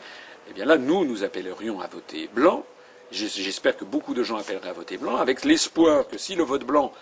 eh 0.49 0.53
bien 0.53 0.63
là, 0.63 0.77
nous, 0.77 1.03
nous 1.03 1.23
appellerions 1.23 1.81
à 1.81 1.87
voter 1.87 2.29
blanc. 2.33 2.63
J'espère 3.11 3.75
que 3.75 3.85
beaucoup 3.85 4.13
de 4.13 4.23
gens 4.23 4.37
appelleraient 4.37 4.69
à 4.69 4.73
voter 4.73 4.97
blanc, 4.97 5.17
avec 5.17 5.43
l'espoir 5.43 6.07
que 6.07 6.17
si 6.17 6.35
le 6.35 6.43
vote 6.43 6.63
blanc 6.63 6.93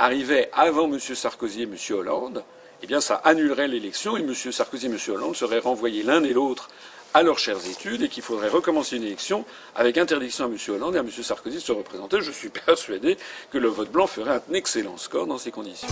arrivait 0.00 0.48
avant 0.54 0.90
M. 0.90 0.98
Sarkozy 0.98 1.62
et 1.62 1.64
M. 1.64 1.76
Hollande, 1.90 2.42
eh 2.82 2.86
bien 2.86 3.00
ça 3.00 3.16
annulerait 3.16 3.68
l'élection 3.68 4.16
et 4.16 4.20
M. 4.20 4.34
Sarkozy 4.34 4.86
et 4.86 4.88
M. 4.88 4.96
Hollande 5.08 5.36
seraient 5.36 5.58
renvoyés 5.58 6.02
l'un 6.02 6.24
et 6.24 6.32
l'autre 6.32 6.70
à 7.12 7.22
leurs 7.22 7.38
chères 7.38 7.64
études 7.68 8.02
et 8.02 8.08
qu'il 8.08 8.22
faudrait 8.22 8.48
recommencer 8.48 8.96
une 8.96 9.02
élection 9.02 9.44
avec 9.74 9.98
interdiction 9.98 10.46
à 10.46 10.48
M. 10.48 10.56
Hollande 10.68 10.96
et 10.96 10.98
à 10.98 11.02
M. 11.02 11.10
Sarkozy 11.10 11.56
de 11.56 11.60
se 11.60 11.72
représenter. 11.72 12.22
Je 12.22 12.30
suis 12.30 12.48
persuadé 12.66 13.18
que 13.50 13.58
le 13.58 13.68
vote 13.68 13.90
blanc 13.90 14.06
ferait 14.06 14.40
un 14.48 14.54
excellent 14.54 14.96
score 14.96 15.26
dans 15.26 15.38
ces 15.38 15.50
conditions. 15.50 15.88